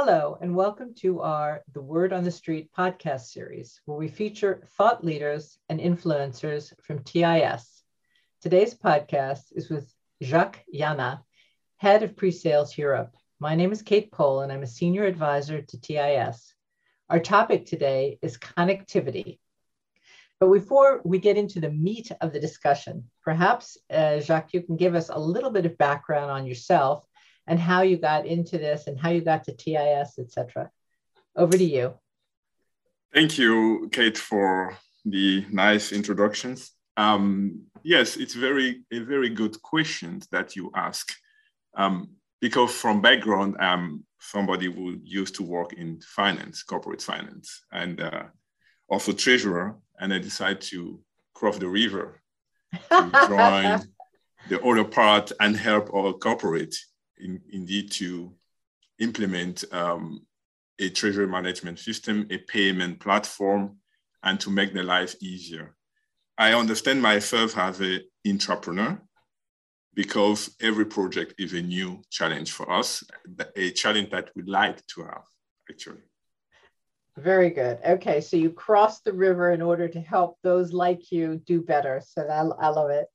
Hello, 0.00 0.38
and 0.40 0.54
welcome 0.54 0.94
to 1.00 1.22
our 1.22 1.64
The 1.72 1.82
Word 1.82 2.12
on 2.12 2.22
the 2.22 2.30
Street 2.30 2.70
podcast 2.72 3.22
series, 3.32 3.80
where 3.84 3.98
we 3.98 4.06
feature 4.06 4.62
thought 4.76 5.04
leaders 5.04 5.58
and 5.68 5.80
influencers 5.80 6.72
from 6.84 7.02
TIS. 7.02 7.82
Today's 8.40 8.76
podcast 8.76 9.46
is 9.56 9.68
with 9.68 9.92
Jacques 10.22 10.62
Yana, 10.72 11.24
head 11.78 12.04
of 12.04 12.16
pre-sales 12.16 12.78
Europe. 12.78 13.16
My 13.40 13.56
name 13.56 13.72
is 13.72 13.82
Kate 13.82 14.12
Pohl, 14.12 14.42
and 14.42 14.52
I'm 14.52 14.62
a 14.62 14.68
senior 14.68 15.04
advisor 15.04 15.62
to 15.62 15.80
TIS. 15.80 16.54
Our 17.10 17.18
topic 17.18 17.66
today 17.66 18.20
is 18.22 18.38
connectivity. 18.38 19.40
But 20.38 20.52
before 20.52 21.00
we 21.04 21.18
get 21.18 21.36
into 21.36 21.58
the 21.58 21.72
meat 21.72 22.12
of 22.20 22.32
the 22.32 22.38
discussion, 22.38 23.10
perhaps, 23.24 23.76
uh, 23.90 24.20
Jacques, 24.20 24.54
you 24.54 24.62
can 24.62 24.76
give 24.76 24.94
us 24.94 25.08
a 25.08 25.18
little 25.18 25.50
bit 25.50 25.66
of 25.66 25.76
background 25.76 26.30
on 26.30 26.46
yourself 26.46 27.04
and 27.48 27.58
how 27.58 27.80
you 27.80 27.96
got 27.96 28.26
into 28.26 28.58
this 28.58 28.86
and 28.86 29.00
how 29.00 29.08
you 29.08 29.22
got 29.22 29.42
to 29.44 29.52
TIS, 29.52 30.18
etc. 30.18 30.70
Over 31.34 31.56
to 31.56 31.64
you. 31.64 31.94
Thank 33.12 33.38
you, 33.38 33.88
Kate, 33.90 34.18
for 34.18 34.76
the 35.04 35.44
nice 35.50 35.90
introductions. 35.92 36.72
Um, 36.98 37.62
yes, 37.82 38.16
it's 38.16 38.34
very 38.34 38.82
a 38.92 38.98
very 38.98 39.30
good 39.30 39.60
question 39.62 40.20
that 40.30 40.56
you 40.56 40.70
ask, 40.74 41.10
um, 41.74 42.10
because 42.40 42.72
from 42.74 43.00
background, 43.00 43.56
I'm 43.58 44.04
somebody 44.20 44.70
who 44.70 44.98
used 45.02 45.36
to 45.36 45.42
work 45.42 45.72
in 45.72 46.00
finance, 46.02 46.62
corporate 46.62 47.00
finance, 47.00 47.62
and 47.72 48.00
uh, 48.00 48.24
also 48.90 49.12
treasurer, 49.12 49.76
and 49.98 50.12
I 50.12 50.18
decided 50.18 50.60
to 50.72 51.00
cross 51.32 51.56
the 51.56 51.68
river 51.68 52.20
to 52.90 53.10
join 53.28 53.80
the 54.50 54.60
other 54.62 54.84
part 54.84 55.32
and 55.40 55.56
help 55.56 55.94
our 55.94 56.12
corporate 56.12 56.74
in, 57.20 57.40
indeed 57.50 57.90
to 57.92 58.32
implement 58.98 59.64
um, 59.72 60.26
a 60.78 60.90
treasury 60.90 61.26
management 61.26 61.78
system, 61.78 62.26
a 62.30 62.38
payment 62.38 63.00
platform, 63.00 63.76
and 64.22 64.38
to 64.40 64.50
make 64.50 64.72
their 64.74 64.84
life 64.84 65.14
easier. 65.20 65.74
I 66.36 66.54
understand 66.54 67.02
myself 67.02 67.56
as 67.58 67.80
an 67.80 68.00
entrepreneur 68.26 69.00
because 69.94 70.54
every 70.60 70.84
project 70.84 71.34
is 71.38 71.52
a 71.54 71.62
new 71.62 72.00
challenge 72.10 72.52
for 72.52 72.70
us, 72.70 73.02
a 73.56 73.70
challenge 73.72 74.10
that 74.10 74.30
we'd 74.36 74.48
like 74.48 74.86
to 74.86 75.02
have, 75.02 75.24
actually. 75.68 76.02
Very 77.16 77.50
good. 77.50 77.80
Okay, 77.84 78.20
so 78.20 78.36
you 78.36 78.50
crossed 78.50 79.04
the 79.04 79.12
river 79.12 79.50
in 79.50 79.60
order 79.60 79.88
to 79.88 80.00
help 80.00 80.38
those 80.44 80.72
like 80.72 81.10
you 81.10 81.42
do 81.46 81.60
better. 81.60 82.00
So 82.06 82.22
I 82.22 82.68
love 82.68 82.90
it. 82.90 83.08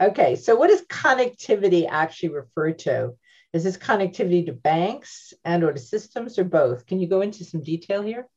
Okay, 0.00 0.36
so 0.36 0.56
what 0.56 0.68
does 0.68 0.82
connectivity 0.82 1.86
actually 1.88 2.30
refer 2.30 2.72
to? 2.72 3.14
Is 3.52 3.64
this 3.64 3.76
connectivity 3.76 4.44
to 4.46 4.52
banks 4.52 5.32
and 5.44 5.64
or 5.64 5.72
to 5.72 5.78
systems 5.78 6.38
or 6.38 6.44
both? 6.44 6.86
Can 6.86 7.00
you 7.00 7.08
go 7.08 7.22
into 7.22 7.44
some 7.44 7.62
detail 7.62 8.02
here? 8.02 8.28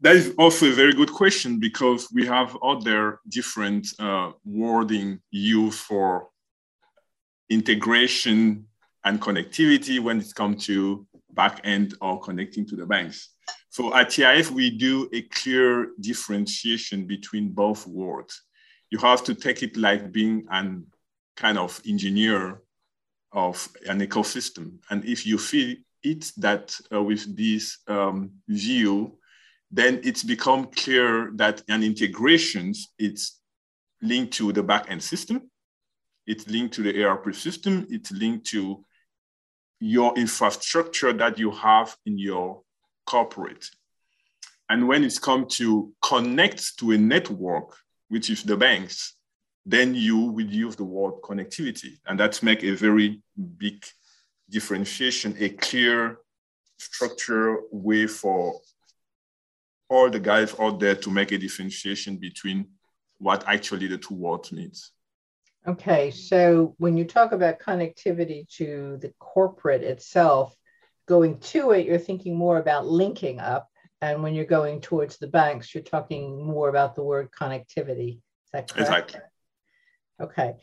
That 0.00 0.16
is 0.16 0.34
also 0.38 0.66
a 0.66 0.72
very 0.72 0.92
good 0.92 1.12
question 1.12 1.58
because 1.58 2.08
we 2.12 2.26
have 2.26 2.58
other 2.62 3.20
different 3.28 3.86
uh, 3.98 4.32
wording 4.44 5.20
used 5.30 5.78
for 5.78 6.28
integration 7.48 8.66
and 9.04 9.20
connectivity 9.20 10.00
when 10.00 10.20
it 10.20 10.34
comes 10.34 10.66
to 10.66 11.06
back 11.32 11.60
end 11.64 11.94
or 12.02 12.20
connecting 12.20 12.66
to 12.66 12.76
the 12.76 12.84
banks. 12.84 13.30
So 13.70 13.94
at 13.94 14.10
TIS, 14.10 14.50
we 14.50 14.70
do 14.70 15.08
a 15.12 15.22
clear 15.22 15.88
differentiation 16.00 17.06
between 17.06 17.50
both 17.50 17.86
words 17.86 18.43
you 18.94 19.00
have 19.00 19.24
to 19.24 19.34
take 19.34 19.64
it 19.64 19.76
like 19.76 20.12
being 20.12 20.46
an 20.50 20.86
kind 21.34 21.58
of 21.58 21.82
engineer 21.84 22.62
of 23.32 23.68
an 23.88 23.98
ecosystem. 24.00 24.76
And 24.88 25.04
if 25.04 25.26
you 25.26 25.36
feel 25.36 25.74
it 26.04 26.30
that 26.36 26.78
uh, 26.92 27.02
with 27.02 27.36
this 27.36 27.78
um, 27.88 28.30
view, 28.46 29.18
then 29.72 30.00
it's 30.04 30.22
become 30.22 30.66
clear 30.66 31.32
that 31.34 31.60
an 31.68 31.82
integrations, 31.82 32.92
it's 32.96 33.40
linked 34.00 34.34
to 34.34 34.52
the 34.52 34.62
backend 34.62 35.02
system, 35.02 35.50
it's 36.28 36.46
linked 36.46 36.74
to 36.74 36.84
the 36.84 37.02
ERP 37.02 37.34
system, 37.34 37.88
it's 37.90 38.12
linked 38.12 38.46
to 38.46 38.84
your 39.80 40.16
infrastructure 40.16 41.12
that 41.12 41.36
you 41.36 41.50
have 41.50 41.96
in 42.06 42.16
your 42.16 42.62
corporate. 43.06 43.68
And 44.68 44.86
when 44.86 45.02
it's 45.02 45.18
come 45.18 45.48
to 45.58 45.92
connect 46.00 46.78
to 46.78 46.92
a 46.92 46.98
network, 46.98 47.76
which 48.08 48.30
is 48.30 48.42
the 48.42 48.56
banks, 48.56 49.14
then 49.66 49.94
you 49.94 50.18
will 50.18 50.46
use 50.46 50.76
the 50.76 50.84
word 50.84 51.14
connectivity. 51.22 51.98
And 52.06 52.18
that's 52.18 52.42
make 52.42 52.62
a 52.62 52.74
very 52.74 53.22
big 53.58 53.84
differentiation, 54.50 55.36
a 55.38 55.48
clear 55.48 56.18
structure 56.78 57.60
way 57.70 58.06
for 58.06 58.60
all 59.88 60.10
the 60.10 60.20
guys 60.20 60.54
out 60.58 60.80
there 60.80 60.94
to 60.96 61.10
make 61.10 61.32
a 61.32 61.38
differentiation 61.38 62.16
between 62.16 62.66
what 63.18 63.44
actually 63.46 63.86
the 63.86 63.98
two 63.98 64.14
words 64.14 64.52
means. 64.52 64.90
Okay, 65.66 66.10
so 66.10 66.74
when 66.78 66.96
you 66.96 67.04
talk 67.04 67.32
about 67.32 67.58
connectivity 67.58 68.46
to 68.56 68.98
the 69.00 69.14
corporate 69.18 69.82
itself, 69.82 70.54
going 71.06 71.38
to 71.38 71.70
it, 71.70 71.86
you're 71.86 71.98
thinking 71.98 72.36
more 72.36 72.58
about 72.58 72.86
linking 72.86 73.40
up 73.40 73.68
and 74.04 74.22
when 74.22 74.34
you're 74.34 74.44
going 74.44 74.82
towards 74.82 75.16
the 75.16 75.26
banks, 75.26 75.74
you're 75.74 75.82
talking 75.82 76.44
more 76.44 76.68
about 76.68 76.94
the 76.94 77.02
word 77.02 77.30
connectivity. 77.30 78.18
Is 78.18 78.50
that 78.52 78.68
correct? 78.68 78.80
Exactly. 78.80 79.20
Okay. 80.20 80.54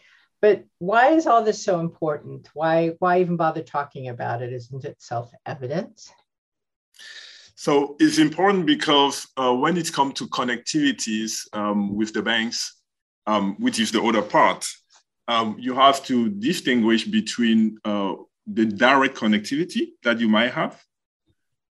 But 0.41 0.65
why 0.77 1.09
is 1.09 1.25
all 1.25 1.43
this 1.43 1.63
so 1.63 1.79
important? 1.79 2.49
Why, 2.53 2.89
why 2.99 3.19
even 3.19 3.37
bother 3.37 3.63
talking 3.63 4.09
about 4.09 4.43
it? 4.43 4.53
Isn't 4.53 4.85
it 4.85 4.97
self 4.99 5.31
evident? 5.45 6.07
So 7.55 7.95
it's 7.99 8.19
important 8.19 8.67
because 8.67 9.27
uh, 9.37 9.53
when 9.53 9.75
it 9.75 9.91
comes 9.91 10.13
to 10.15 10.27
connectivities 10.27 11.47
um, 11.53 11.95
with 11.95 12.13
the 12.13 12.21
banks, 12.21 12.81
um, 13.25 13.55
which 13.59 13.79
is 13.79 13.91
the 13.91 14.03
other 14.03 14.21
part, 14.21 14.67
um, 15.27 15.55
you 15.59 15.73
have 15.73 16.03
to 16.05 16.29
distinguish 16.29 17.05
between 17.05 17.77
uh, 17.85 18.13
the 18.45 18.65
direct 18.65 19.15
connectivity 19.15 19.93
that 20.03 20.19
you 20.19 20.27
might 20.27 20.51
have 20.51 20.83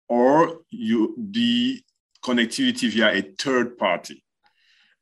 or 0.07 0.61
you 0.69 1.15
the 1.17 1.81
connectivity 2.23 2.89
via 2.89 3.13
a 3.13 3.21
third 3.21 3.77
party. 3.77 4.23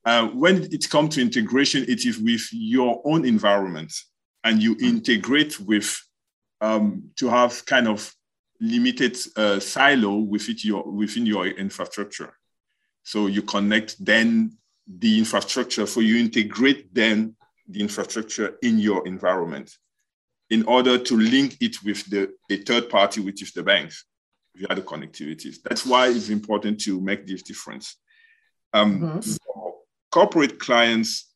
Uh, 0.06 0.28
when 0.28 0.64
it 0.64 0.90
comes 0.90 1.16
to 1.16 1.22
integration, 1.22 1.84
it 1.88 2.06
is 2.06 2.20
with 2.20 2.48
your 2.52 3.02
own 3.06 3.26
environment, 3.26 3.94
and 4.44 4.62
you 4.62 4.76
integrate 4.82 5.60
with 5.62 5.98
um, 6.60 7.04
to 7.16 7.30
have 7.30 7.66
kind 7.66 7.88
of 7.88 8.14
limited 8.60 9.18
uh, 9.38 9.60
silo 9.60 10.18
within 10.18 10.56
your 10.64 10.84
within 10.92 11.26
your 11.26 11.48
infrastructure. 11.48 12.34
So 13.04 13.28
you 13.28 13.42
connect 13.42 14.04
then 14.04 14.58
the 14.88 15.18
infrastructure. 15.18 15.86
So 15.86 16.02
you 16.02 16.18
integrate 16.18 16.94
then 16.94 17.36
the 17.68 17.80
infrastructure 17.80 18.58
in 18.62 18.80
your 18.80 19.08
environment 19.08 19.72
in 20.50 20.64
order 20.64 20.98
to 20.98 21.18
link 21.18 21.58
it 21.62 21.78
with 21.84 22.06
the 22.10 22.30
a 22.50 22.58
third 22.58 22.90
party, 22.90 23.22
which 23.22 23.42
is 23.42 23.54
the 23.54 23.64
banks 23.64 24.06
via 24.56 24.76
the 24.76 24.82
connectivities. 24.82 25.58
That's 25.64 25.86
why 25.86 26.08
it's 26.08 26.30
important 26.30 26.80
to 26.82 27.02
make 27.02 27.26
this 27.28 27.44
difference. 27.44 27.98
Um, 28.74 29.00
mm-hmm. 29.00 29.20
For 29.20 29.76
corporate 30.12 30.60
clients, 30.60 31.34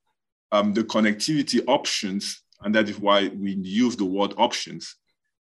um, 0.52 0.74
the 0.74 0.84
connectivity 0.84 1.64
options, 1.68 2.42
and 2.62 2.74
that 2.76 2.90
is 2.90 3.00
why 3.00 3.28
we 3.28 3.52
use 3.54 3.96
the 3.96 4.06
word 4.06 4.34
options, 4.38 4.96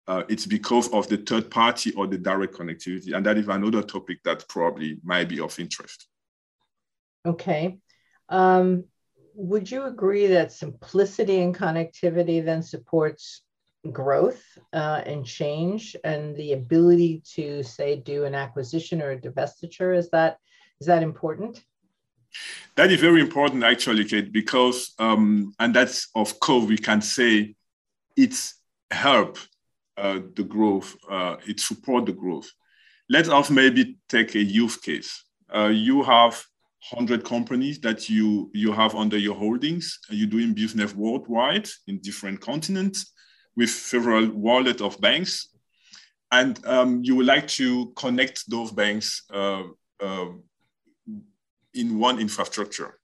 uh, 0.09 0.23
it's 0.29 0.47
because 0.47 0.89
of 0.93 1.09
the 1.09 1.17
third 1.17 1.51
party 1.51 1.93
or 1.93 2.07
the 2.07 2.19
direct 2.19 2.55
connectivity. 2.55 3.15
And 3.15 3.25
that 3.27 3.39
is 3.39 3.49
another 3.49 3.83
topic 3.83 4.19
that 4.25 4.49
probably 4.49 4.99
might 5.05 5.29
be 5.29 5.41
of 5.41 5.59
interest. 5.59 6.07
Okay. 7.25 7.79
Um, 8.29 8.85
would 9.35 9.71
you 9.71 9.85
agree 9.85 10.27
that 10.29 10.53
simplicity 10.53 11.41
and 11.41 11.57
connectivity 11.57 12.45
then 12.45 12.63
supports 12.63 13.43
growth 13.91 14.43
uh, 14.73 15.03
and 15.05 15.27
change 15.27 15.97
and 16.05 16.37
the 16.37 16.53
ability 16.53 17.23
to 17.35 17.63
say 17.63 17.97
do 17.97 18.25
an 18.25 18.35
acquisition 18.35 19.03
or 19.03 19.13
a 19.13 19.21
divestiture 19.21 19.97
is 19.97 20.09
that 20.11 20.39
is 20.81 20.87
that 20.87 21.03
important? 21.03 21.65
That 22.77 22.91
is 22.91 23.01
very 23.01 23.21
important 23.21 23.65
actually 23.65 24.05
kate 24.05 24.33
because 24.33 24.95
um, 24.99 25.53
and 25.59 25.75
that's 25.75 26.09
of 26.15 26.39
course 26.39 26.67
we 26.67 26.79
can 26.79 27.03
say 27.03 27.55
it's 28.17 28.55
help 28.91 29.39
uh, 29.97 30.21
the 30.37 30.45
growth 30.45 30.97
uh, 31.11 31.37
it 31.47 31.61
support 31.61 32.07
the 32.07 32.13
growth. 32.13 32.51
Let 33.09 33.29
us 33.29 33.51
maybe 33.51 33.99
take 34.09 34.35
a 34.35 34.43
use 34.43 34.77
case. 34.77 35.25
Uh, 35.55 35.67
you 35.69 36.03
have 36.03 36.43
100 36.91 37.25
companies 37.25 37.79
that 37.81 38.09
you 38.09 38.51
you 38.55 38.73
have 38.73 38.95
under 38.95 39.19
your 39.19 39.35
holdings. 39.35 39.99
You're 40.09 40.29
doing 40.29 40.55
business 40.55 40.95
worldwide 40.95 41.69
in 41.89 41.99
different 41.99 42.41
continents 42.41 43.12
with 43.57 43.71
several 43.71 44.29
wallet 44.31 44.81
of 44.81 45.01
banks. 45.01 45.49
And 46.31 46.65
um, 46.67 47.03
you 47.05 47.17
would 47.17 47.27
like 47.27 47.47
to 47.49 47.93
connect 47.95 48.49
those 48.49 48.73
banks 48.73 49.25
uh, 49.33 49.65
uh, 50.01 50.27
in 51.75 51.99
one 51.99 52.19
infrastructure. 52.19 52.99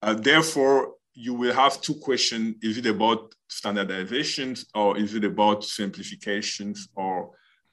Uh, 0.00 0.14
therefore, 0.14 0.94
you 1.14 1.34
will 1.34 1.52
have 1.52 1.80
two 1.80 1.94
questions. 1.94 2.54
Is 2.62 2.78
it 2.78 2.86
about 2.86 3.34
standardizations 3.50 4.66
or 4.74 4.96
is 4.96 5.14
it 5.14 5.24
about 5.24 5.64
simplifications 5.64 6.88
or 6.94 7.30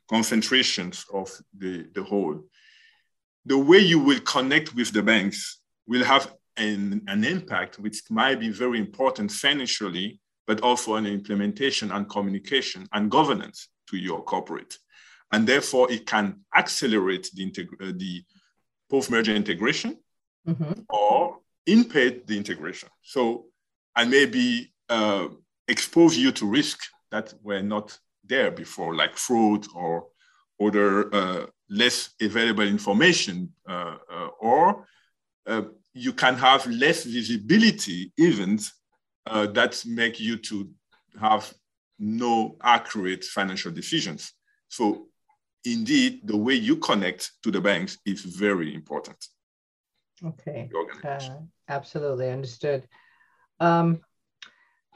concentrations 0.09 1.05
of 1.13 1.29
the, 1.55 1.87
the 1.93 2.03
whole? 2.03 2.43
The 3.45 3.57
way 3.57 3.79
you 3.79 3.99
will 3.99 4.19
connect 4.21 4.73
with 4.73 4.91
the 4.91 5.03
banks 5.03 5.59
will 5.85 6.03
have 6.03 6.33
an, 6.57 7.03
an 7.07 7.23
impact 7.23 7.77
which 7.77 8.01
might 8.09 8.39
be 8.39 8.49
very 8.49 8.79
important 8.79 9.31
financially, 9.31 10.19
but 10.47 10.61
also 10.61 10.95
on 10.95 11.05
implementation 11.05 11.91
and 11.91 12.09
communication 12.09 12.87
and 12.93 13.11
governance 13.11 13.69
to 13.89 13.97
your 13.97 14.23
corporate. 14.23 14.77
And 15.31 15.47
therefore, 15.47 15.91
it 15.91 16.05
can 16.05 16.41
accelerate 16.55 17.29
the, 17.33 17.49
integ- 17.49 17.81
uh, 17.81 17.93
the 17.95 18.23
post-merger 18.89 19.33
integration 19.35 19.97
mm-hmm. 20.47 20.73
or 20.89 21.39
impede 21.65 22.27
the 22.27 22.37
integration. 22.37 22.89
So, 23.01 23.45
and 23.95 24.11
maybe 24.11 24.73
uh, 24.89 25.29
expose 25.67 26.17
you 26.17 26.31
to 26.33 26.45
risk 26.45 26.79
that 27.11 27.33
were 27.41 27.63
not 27.63 27.97
there 28.23 28.51
before, 28.51 28.95
like 28.95 29.17
fraud 29.17 29.65
or 29.75 30.07
other 30.61 31.13
uh, 31.13 31.45
less 31.69 32.11
available 32.21 32.63
information, 32.63 33.51
uh, 33.67 33.97
uh, 34.11 34.27
or 34.39 34.87
uh, 35.47 35.63
you 35.93 36.13
can 36.13 36.35
have 36.35 36.65
less 36.67 37.03
visibility 37.03 38.11
events 38.17 38.73
uh, 39.27 39.47
that 39.47 39.83
make 39.85 40.19
you 40.19 40.37
to 40.37 40.69
have 41.19 41.53
no 41.97 42.57
accurate 42.61 43.23
financial 43.23 43.71
decisions. 43.71 44.33
So 44.67 45.07
indeed, 45.63 46.21
the 46.25 46.37
way 46.37 46.55
you 46.55 46.77
connect 46.77 47.31
to 47.43 47.51
the 47.51 47.61
banks 47.61 47.97
is 48.05 48.21
very 48.21 48.73
important. 48.73 49.17
Okay, 50.23 50.69
uh, 51.03 51.35
absolutely 51.67 52.29
understood. 52.29 52.87
Um, 53.59 54.01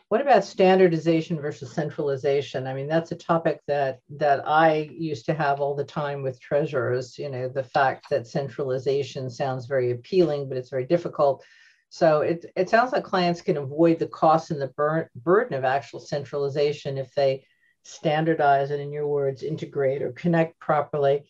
what 0.10 0.22
about 0.22 0.44
standardization 0.44 1.40
versus 1.40 1.72
centralization? 1.72 2.66
I 2.66 2.74
mean, 2.74 2.88
that's 2.88 3.12
a 3.12 3.16
topic 3.16 3.62
that 3.68 4.00
that 4.18 4.48
I 4.48 4.90
used 4.92 5.26
to 5.26 5.36
have 5.36 5.62
all 5.62 5.76
the 5.76 5.84
time 5.84 6.24
with 6.24 6.42
treasurers. 6.42 7.20
You 7.20 7.30
know, 7.30 7.48
the 7.48 7.64
fact 7.64 8.10
that 8.10 8.26
centralization 8.26 9.30
sounds 9.30 9.68
very 9.68 9.92
appealing, 9.92 10.50
but 10.50 10.58
it's 10.58 10.72
very 10.72 10.86
difficult. 10.86 11.44
So 11.90 12.22
it, 12.22 12.46
it 12.56 12.70
sounds 12.70 12.92
like 12.92 13.04
clients 13.04 13.42
can 13.42 13.58
avoid 13.58 14.00
the 14.00 14.08
cost 14.08 14.52
and 14.52 14.62
the 14.62 14.68
bur- 14.68 15.10
burden 15.16 15.56
of 15.56 15.64
actual 15.66 16.00
centralization 16.00 16.98
if 16.98 17.14
they 17.16 17.46
standardize 17.84 18.72
and, 18.72 18.82
in 18.82 18.92
your 18.92 19.08
words, 19.08 19.42
integrate 19.42 20.04
or 20.04 20.12
connect 20.12 20.60
properly. 20.60 21.30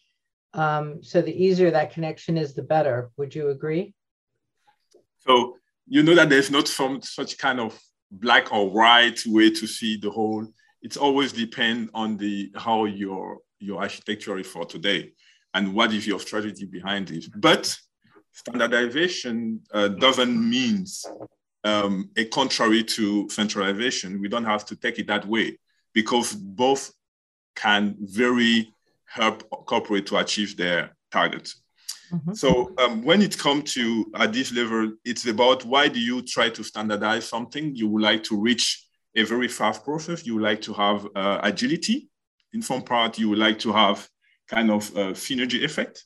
Um, 0.54 1.02
so 1.02 1.22
the 1.22 1.44
easier 1.44 1.72
that 1.72 1.94
connection 1.94 2.38
is, 2.38 2.54
the 2.54 2.64
better. 2.64 3.10
Would 3.18 3.34
you 3.36 3.50
agree? 3.50 3.94
So 5.20 5.58
you 5.88 6.04
know 6.04 6.16
that 6.16 6.30
there's 6.30 6.52
not 6.52 6.68
some 6.68 7.02
such 7.02 7.38
kind 7.38 7.60
of 7.60 7.80
black 8.12 8.52
or 8.52 8.70
white 8.70 9.22
way 9.26 9.52
to 9.52 9.68
see 9.68 9.98
the 9.98 10.10
whole. 10.10 10.46
It's 10.82 10.98
always 10.98 11.32
depend 11.32 11.90
on 11.94 12.18
the 12.18 12.52
how 12.56 12.86
your 12.86 13.40
your 13.60 13.82
architecture 13.82 14.38
is 14.38 14.48
for 14.48 14.66
today 14.66 15.14
and 15.54 15.74
what 15.74 15.94
is 15.94 16.08
your 16.08 16.20
strategy 16.20 16.66
behind 16.66 17.12
it. 17.12 17.26
But 17.36 17.76
standardization 18.32 19.62
uh, 19.74 19.90
doesn't 19.90 20.50
mean 20.50 20.86
um, 21.64 22.10
a 22.16 22.26
contrary 22.26 22.84
to 22.84 23.30
centralization. 23.30 24.22
We 24.22 24.30
don't 24.30 24.46
have 24.46 24.66
to 24.66 24.76
take 24.76 25.00
it 25.00 25.08
that 25.08 25.26
way 25.26 25.58
because 25.94 26.34
both 26.34 26.92
can 27.56 27.96
very 28.00 28.74
help 29.06 29.50
corporate 29.66 30.06
to 30.08 30.18
achieve 30.18 30.56
their 30.56 30.96
targets. 31.12 31.62
Mm-hmm. 32.12 32.34
So 32.34 32.74
um, 32.78 33.04
when 33.04 33.22
it 33.22 33.38
comes 33.38 33.74
to 33.74 34.06
at 34.16 34.34
this 34.34 34.52
level, 34.54 34.94
it's 35.06 35.26
about 35.28 35.66
why 35.66 35.88
do 35.88 36.00
you 36.00 36.22
try 36.22 36.50
to 36.50 36.64
standardize 36.64 37.28
something? 37.28 37.76
You 37.76 37.88
would 37.90 38.02
like 38.02 38.24
to 38.26 38.40
reach 38.40 38.86
a 39.16 39.24
very 39.24 39.48
fast 39.48 39.84
process. 39.84 40.26
You 40.26 40.36
would 40.36 40.44
like 40.44 40.62
to 40.62 40.74
have 40.74 41.08
uh, 41.16 41.40
agility. 41.44 42.10
In 42.54 42.62
some 42.62 42.82
part, 42.82 43.20
you 43.20 43.30
would 43.30 43.38
like 43.38 43.60
to 43.60 43.72
have 43.74 44.08
kind 44.48 44.72
of 44.72 44.90
a 44.96 45.12
synergy 45.14 45.64
effect, 45.64 46.04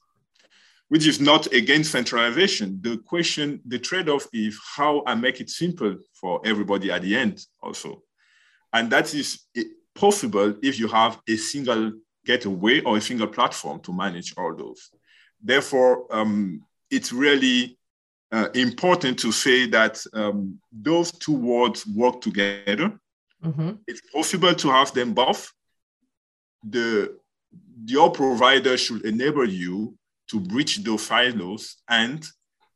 which 0.89 1.07
is 1.07 1.19
not 1.19 1.51
against 1.53 1.91
centralization. 1.91 2.79
The 2.81 2.97
question, 2.97 3.61
the 3.65 3.79
trade-off 3.79 4.27
is 4.33 4.59
how 4.75 5.03
I 5.05 5.15
make 5.15 5.41
it 5.41 5.49
simple 5.49 5.97
for 6.13 6.41
everybody 6.45 6.91
at 6.91 7.01
the 7.01 7.15
end 7.15 7.45
also. 7.61 8.03
And 8.71 8.91
that 8.91 9.13
is 9.13 9.39
possible 9.95 10.55
if 10.61 10.79
you 10.79 10.87
have 10.87 11.19
a 11.27 11.35
single 11.35 11.93
gateway 12.25 12.81
or 12.81 12.97
a 12.97 13.01
single 13.01 13.27
platform 13.27 13.79
to 13.81 13.93
manage 13.93 14.33
all 14.37 14.55
those. 14.55 14.89
Therefore, 15.41 16.05
um, 16.09 16.61
it's 16.89 17.11
really 17.11 17.77
uh, 18.31 18.49
important 18.55 19.19
to 19.19 19.31
say 19.31 19.67
that 19.67 20.03
um, 20.13 20.59
those 20.71 21.11
two 21.11 21.35
words 21.35 21.85
work 21.85 22.21
together. 22.21 22.99
Mm-hmm. 23.43 23.71
It's 23.87 24.01
possible 24.11 24.55
to 24.55 24.69
have 24.69 24.93
them 24.93 25.13
both. 25.13 25.51
The 26.67 27.17
your 27.85 28.09
provider 28.11 28.77
should 28.77 29.05
enable 29.05 29.47
you 29.47 29.95
to 30.29 30.39
bridge 30.39 30.83
those 30.83 31.03
silos 31.03 31.81
and 31.89 32.25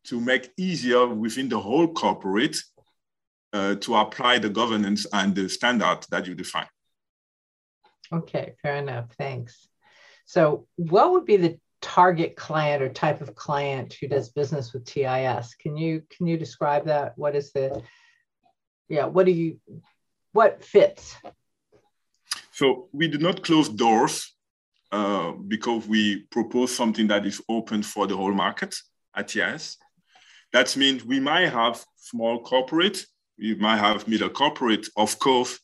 to 0.05 0.19
make 0.19 0.51
easier 0.57 1.07
within 1.07 1.49
the 1.49 1.59
whole 1.59 1.87
corporate 1.87 2.57
uh, 3.53 3.75
to 3.75 3.95
apply 3.95 4.39
the 4.39 4.49
governance 4.49 5.05
and 5.13 5.35
the 5.35 5.49
standard 5.49 5.99
that 6.09 6.27
you 6.27 6.35
define. 6.35 6.67
Okay, 8.11 8.55
fair 8.61 8.75
enough. 8.77 9.13
Thanks. 9.17 9.67
So, 10.25 10.67
what 10.75 11.11
would 11.11 11.25
be 11.25 11.37
the 11.37 11.59
target 11.81 12.35
client 12.35 12.81
or 12.81 12.89
type 12.89 13.21
of 13.21 13.35
client 13.35 13.93
who 13.93 14.07
does 14.07 14.29
business 14.29 14.73
with 14.73 14.85
TIS. 14.85 15.55
Can 15.55 15.77
you 15.77 16.03
can 16.09 16.27
you 16.27 16.37
describe 16.37 16.85
that? 16.85 17.17
What 17.17 17.35
is 17.35 17.51
the 17.51 17.81
yeah, 18.89 19.05
what 19.05 19.25
do 19.25 19.31
you 19.31 19.59
what 20.33 20.63
fits? 20.63 21.15
So 22.51 22.89
we 22.91 23.07
do 23.07 23.17
not 23.19 23.43
close 23.43 23.69
doors 23.69 24.33
uh, 24.91 25.31
because 25.31 25.87
we 25.87 26.21
propose 26.31 26.75
something 26.75 27.07
that 27.07 27.25
is 27.25 27.41
open 27.49 27.83
for 27.83 28.07
the 28.07 28.15
whole 28.15 28.33
market 28.33 28.75
at 29.15 29.27
TIS. 29.27 29.77
That 30.53 30.75
means 30.77 31.03
we 31.03 31.19
might 31.19 31.49
have 31.49 31.83
small 31.97 32.41
corporate, 32.41 33.05
we 33.37 33.55
might 33.55 33.77
have 33.77 34.07
middle 34.07 34.29
corporate. 34.29 34.87
Of 34.95 35.19
course, 35.19 35.59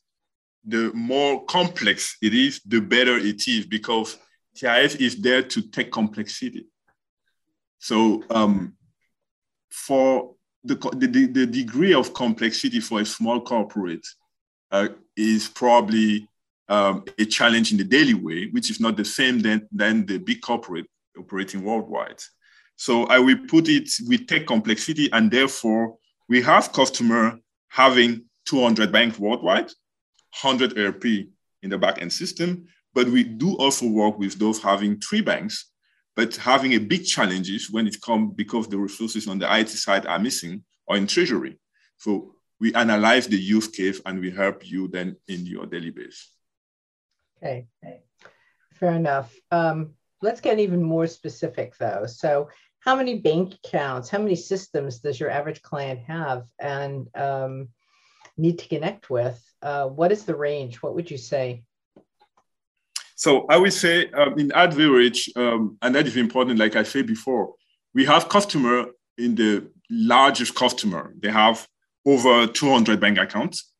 the 0.65 0.91
more 0.93 1.45
complex 1.45 2.17
it 2.21 2.33
is, 2.33 2.61
the 2.65 2.79
better 2.79 3.17
it 3.17 3.47
is 3.47 3.65
because 3.65 4.17
TIS 4.55 4.95
is 4.95 5.21
there 5.21 5.43
to 5.43 5.61
take 5.61 5.91
complexity. 5.91 6.67
So 7.79 8.23
um, 8.29 8.75
for 9.69 10.35
the, 10.63 10.75
the, 10.75 11.27
the, 11.27 11.45
degree 11.45 11.93
of 11.93 12.13
complexity 12.13 12.79
for 12.79 13.01
a 13.01 13.05
small 13.05 13.41
corporate 13.41 14.05
uh, 14.71 14.89
is 15.17 15.49
probably 15.49 16.29
um, 16.69 17.03
a 17.17 17.25
challenge 17.25 17.71
in 17.71 17.77
the 17.77 17.83
daily 17.83 18.13
way, 18.13 18.47
which 18.51 18.69
is 18.69 18.79
not 18.79 18.97
the 18.97 19.05
same 19.05 19.39
than, 19.39 19.67
than 19.71 20.05
the 20.05 20.17
big 20.17 20.41
corporate 20.41 20.85
operating 21.17 21.63
worldwide. 21.63 22.21
So 22.75 23.05
I 23.05 23.19
will 23.19 23.37
put 23.47 23.67
it, 23.67 23.89
we 24.07 24.17
take 24.17 24.47
complexity 24.47 25.09
and 25.11 25.29
therefore 25.29 25.97
we 26.27 26.41
have 26.41 26.73
customer 26.73 27.39
having 27.69 28.25
200 28.45 28.91
banks 28.91 29.19
worldwide, 29.19 29.71
100 30.41 30.77
ERP 30.77 31.05
in 31.61 31.69
the 31.69 31.77
backend 31.77 32.11
system, 32.11 32.65
but 32.93 33.07
we 33.07 33.23
do 33.23 33.55
also 33.57 33.87
work 33.87 34.17
with 34.17 34.37
those 34.39 34.61
having 34.61 34.99
three 34.99 35.21
banks, 35.21 35.71
but 36.15 36.35
having 36.35 36.73
a 36.73 36.77
big 36.79 37.05
challenges 37.05 37.69
when 37.69 37.87
it 37.87 37.99
comes 38.01 38.33
because 38.35 38.67
the 38.67 38.77
resources 38.77 39.27
on 39.27 39.39
the 39.39 39.59
IT 39.59 39.69
side 39.69 40.05
are 40.05 40.19
missing 40.19 40.63
or 40.87 40.97
in 40.97 41.07
treasury. 41.07 41.57
So 41.97 42.35
we 42.59 42.73
analyze 42.73 43.27
the 43.27 43.37
use 43.37 43.67
case 43.67 43.99
and 44.05 44.19
we 44.19 44.31
help 44.31 44.69
you 44.69 44.87
then 44.87 45.15
in 45.27 45.45
your 45.45 45.65
daily 45.65 45.89
base. 45.89 46.29
Okay, 47.43 47.67
fair 48.73 48.93
enough. 48.93 49.33
Um, 49.51 49.95
let's 50.21 50.39
get 50.39 50.59
even 50.59 50.81
more 50.81 51.07
specific 51.07 51.75
though. 51.77 52.05
So 52.07 52.49
how 52.79 52.95
many 52.95 53.19
bank 53.19 53.55
accounts, 53.63 54.09
how 54.09 54.19
many 54.19 54.35
systems 54.35 54.99
does 54.99 55.19
your 55.19 55.29
average 55.29 55.61
client 55.61 55.99
have 56.07 56.45
and 56.59 57.07
um, 57.15 57.69
need 58.37 58.59
to 58.59 58.67
connect 58.67 59.09
with? 59.09 59.41
Uh, 59.61 59.87
what 59.87 60.11
is 60.11 60.23
the 60.25 60.35
range? 60.35 60.81
What 60.81 60.95
would 60.95 61.11
you 61.11 61.17
say? 61.17 61.63
So 63.15 63.45
I 63.49 63.57
would 63.57 63.73
say 63.73 64.09
um, 64.11 64.39
in 64.39 64.51
average, 64.53 65.29
um, 65.35 65.77
and 65.81 65.95
that 65.95 66.07
is 66.07 66.17
important, 66.17 66.59
like 66.59 66.75
I 66.75 66.83
said 66.83 67.07
before, 67.07 67.53
we 67.93 68.05
have 68.05 68.27
customer 68.27 68.87
in 69.17 69.35
the 69.35 69.69
largest 69.89 70.55
customer. 70.55 71.13
They 71.21 71.29
have 71.29 71.67
over 72.05 72.47
200 72.47 72.99
bank 72.99 73.17
accounts. 73.17 73.71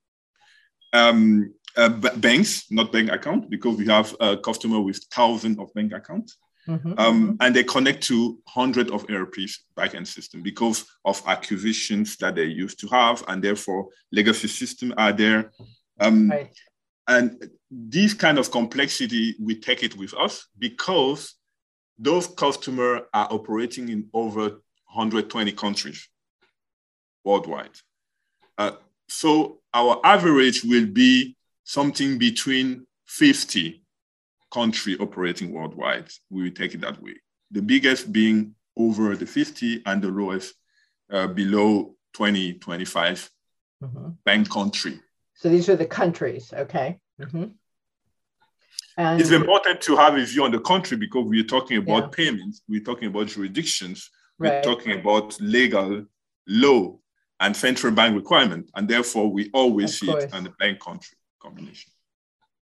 Um, 0.93 1.53
uh, 1.77 1.89
banks, 1.89 2.69
not 2.71 2.91
bank 2.91 3.11
account, 3.11 3.49
because 3.49 3.77
we 3.77 3.85
have 3.87 4.15
a 4.19 4.37
customer 4.37 4.79
with 4.79 4.97
thousands 5.11 5.59
of 5.59 5.73
bank 5.73 5.93
accounts. 5.93 6.37
Mm-hmm. 6.67 6.93
Um, 6.97 7.37
and 7.41 7.53
they 7.53 7.63
connect 7.63 8.03
to 8.03 8.39
hundreds 8.47 8.89
of 8.89 9.05
ERPs 9.09 9.65
backend 9.75 10.07
system 10.07 10.41
because 10.41 10.85
of 11.03 11.21
acquisitions 11.27 12.15
that 12.17 12.35
they 12.35 12.45
used 12.45 12.79
to 12.79 12.87
have, 12.87 13.23
and 13.27 13.43
therefore 13.43 13.89
legacy 14.11 14.47
systems 14.47 14.93
are 14.97 15.11
there. 15.11 15.51
Um, 15.99 16.29
right. 16.29 16.55
And 17.07 17.49
this 17.69 18.13
kind 18.13 18.37
of 18.37 18.49
complexity, 18.49 19.35
we 19.41 19.59
take 19.59 19.83
it 19.83 19.97
with 19.97 20.13
us 20.13 20.47
because 20.57 21.35
those 21.97 22.27
customers 22.27 23.01
are 23.13 23.27
operating 23.29 23.89
in 23.89 24.09
over 24.13 24.61
120 24.93 25.51
countries 25.51 26.07
worldwide. 27.25 27.77
Uh, 28.57 28.71
so 29.09 29.59
our 29.73 29.99
average 30.03 30.63
will 30.63 30.85
be 30.85 31.35
something 31.63 32.17
between 32.17 32.85
50 33.07 33.83
country 34.51 34.97
operating 34.97 35.51
worldwide. 35.51 36.09
We 36.29 36.43
will 36.43 36.51
take 36.51 36.73
it 36.73 36.81
that 36.81 37.01
way. 37.01 37.15
The 37.51 37.61
biggest 37.61 38.11
being 38.11 38.55
over 38.77 39.15
the 39.15 39.25
50 39.25 39.83
and 39.85 40.01
the 40.01 40.09
lowest 40.09 40.53
uh, 41.11 41.27
below 41.27 41.95
20, 42.13 42.53
25 42.53 43.29
mm-hmm. 43.83 44.09
bank 44.23 44.49
country. 44.49 44.99
So 45.35 45.49
these 45.49 45.69
are 45.69 45.75
the 45.75 45.85
countries, 45.85 46.53
okay. 46.53 46.99
Mm-hmm. 47.19 47.45
And 48.95 49.19
it's 49.19 49.31
important 49.31 49.81
to 49.81 49.95
have 49.95 50.15
a 50.15 50.23
view 50.23 50.43
on 50.43 50.51
the 50.51 50.59
country 50.59 50.97
because 50.97 51.25
we're 51.25 51.43
talking 51.43 51.77
about 51.77 52.03
yeah. 52.03 52.25
payments, 52.25 52.61
we're 52.67 52.83
talking 52.83 53.07
about 53.07 53.27
jurisdictions, 53.27 54.11
we're 54.37 54.61
talking 54.61 54.99
about 54.99 55.39
legal 55.39 56.05
law 56.47 56.97
and 57.39 57.55
central 57.55 57.91
bank 57.91 58.15
requirement, 58.15 58.69
and 58.75 58.87
therefore 58.87 59.31
we 59.31 59.49
always 59.51 59.91
of 59.91 59.95
see 59.95 60.05
course. 60.05 60.25
it 60.25 60.33
on 60.33 60.43
the 60.43 60.51
bank 60.59 60.79
country 60.79 61.17
combination. 61.43 61.91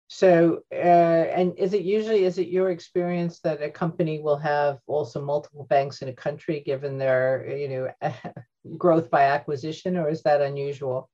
So, 0.07 0.63
uh, 0.73 0.75
and 0.75 1.53
is 1.57 1.73
it 1.73 1.83
usually 1.83 2.25
is 2.25 2.37
it 2.37 2.49
your 2.49 2.69
experience 2.69 3.39
that 3.45 3.61
a 3.61 3.69
company 3.69 4.19
will 4.19 4.37
have 4.37 4.79
also 4.85 5.23
multiple 5.23 5.65
banks 5.69 6.01
in 6.01 6.09
a 6.09 6.13
country, 6.13 6.61
given 6.65 6.97
their 6.97 7.47
you 7.57 7.69
know 7.69 7.83
growth 8.77 9.09
by 9.09 9.23
acquisition, 9.23 9.95
or 9.95 10.09
is 10.09 10.21
that 10.23 10.41
unusual? 10.41 11.09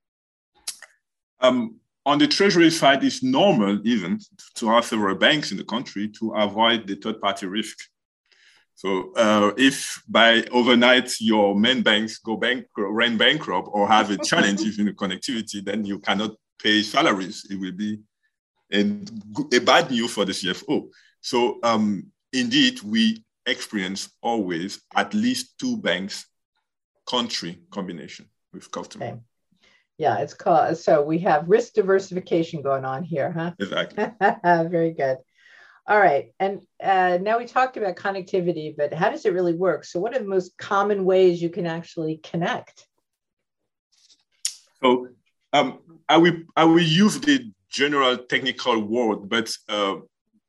Um, 1.40 1.76
on 2.04 2.18
the 2.18 2.26
treasury 2.26 2.70
side, 2.70 3.04
it's 3.04 3.22
normal 3.22 3.78
even 3.84 4.18
to 4.56 4.68
have 4.70 4.84
several 4.84 5.14
banks 5.14 5.52
in 5.52 5.58
the 5.58 5.64
country 5.64 6.08
to 6.18 6.32
avoid 6.34 6.88
the 6.88 6.96
third 6.96 7.20
party 7.20 7.46
risk. 7.46 7.78
So 8.74 9.12
uh, 9.14 9.52
if 9.56 10.02
by 10.08 10.44
overnight 10.50 11.20
your 11.20 11.54
main 11.54 11.82
banks 11.82 12.18
go 12.18 12.36
bank 12.36 12.66
run 12.76 13.16
bankrupt 13.16 13.68
or 13.72 13.86
have 13.86 14.10
a 14.10 14.18
challenge 14.18 14.62
in 14.78 14.86
the 14.86 14.92
connectivity, 14.92 15.64
then 15.64 15.84
you 15.84 15.98
cannot 16.00 16.32
pay 16.62 16.82
salaries. 16.82 17.46
It 17.50 17.58
will 17.58 17.72
be 17.72 18.00
and 18.70 19.10
a 19.52 19.60
bad 19.60 19.90
news 19.90 20.12
for 20.12 20.24
the 20.24 20.32
CFO. 20.32 20.88
So 21.20 21.58
um, 21.62 22.10
indeed, 22.32 22.82
we 22.82 23.24
experience 23.46 24.10
always 24.22 24.80
at 24.94 25.14
least 25.14 25.58
two 25.58 25.76
banks 25.78 26.26
country 27.08 27.60
combination 27.70 28.26
with 28.52 28.70
customer. 28.70 29.06
Okay. 29.06 29.18
Yeah, 29.96 30.18
it's 30.18 30.34
called 30.34 30.76
so 30.76 31.02
we 31.02 31.18
have 31.20 31.48
risk 31.48 31.72
diversification 31.72 32.62
going 32.62 32.84
on 32.84 33.02
here, 33.02 33.32
huh? 33.32 33.52
Exactly. 33.58 34.06
Very 34.44 34.92
good. 34.92 35.18
All 35.88 35.98
right, 35.98 36.32
and 36.38 36.60
uh, 36.82 37.18
now 37.20 37.38
we 37.38 37.46
talked 37.46 37.78
about 37.78 37.96
connectivity, 37.96 38.76
but 38.76 38.92
how 38.92 39.08
does 39.08 39.24
it 39.24 39.32
really 39.32 39.54
work? 39.54 39.84
So, 39.84 39.98
what 39.98 40.14
are 40.14 40.18
the 40.18 40.26
most 40.26 40.56
common 40.58 41.04
ways 41.04 41.40
you 41.40 41.48
can 41.48 41.66
actually 41.66 42.18
connect? 42.18 42.86
So, 44.82 45.08
um, 45.54 45.78
I 46.08 46.16
will 46.16 46.36
I 46.56 46.64
will 46.64 46.80
use 46.80 47.20
the 47.20 47.52
general 47.68 48.16
technical 48.16 48.80
word, 48.80 49.28
but 49.28 49.54
uh, 49.68 49.96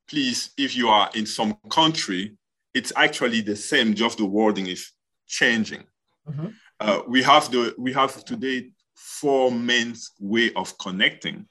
please, 0.07 0.51
if 0.57 0.75
you 0.75 0.87
are 0.89 1.09
in 1.13 1.25
some 1.25 1.57
country, 1.69 2.37
it's 2.73 2.93
actually 2.95 3.41
the 3.41 3.55
same, 3.55 3.93
just 3.93 4.17
the 4.17 4.25
wording 4.25 4.67
is 4.67 4.91
changing. 5.27 5.83
Mm-hmm. 6.27 6.47
Uh, 6.79 7.01
we 7.07 7.23
have 7.23 7.51
the 7.51 7.75
we 7.77 7.93
have 7.93 8.23
today 8.23 8.71
four 8.95 9.51
main 9.51 9.95
way 10.19 10.51
of 10.55 10.77
connecting. 10.77 11.47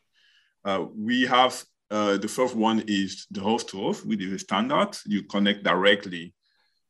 Uh, 0.64 0.86
we 0.96 1.26
have 1.26 1.62
uh, 1.90 2.16
the 2.18 2.28
first 2.28 2.54
one 2.54 2.84
is 2.86 3.26
the 3.30 3.40
host 3.40 3.68
to 3.70 3.78
host, 3.78 4.06
which 4.06 4.22
is 4.22 4.32
a 4.32 4.38
standard. 4.38 4.96
You 5.06 5.22
connect 5.24 5.64
directly 5.64 6.34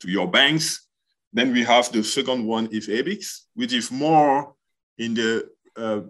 to 0.00 0.10
your 0.10 0.28
banks. 0.30 0.86
Then 1.32 1.52
we 1.52 1.62
have 1.64 1.90
the 1.92 2.02
second 2.02 2.46
one 2.46 2.68
is 2.72 2.88
EBICS, 2.88 3.46
which 3.54 3.72
is 3.72 3.90
more 3.90 4.54
in 4.96 5.14
the 5.14 5.48
uh, 5.76 6.00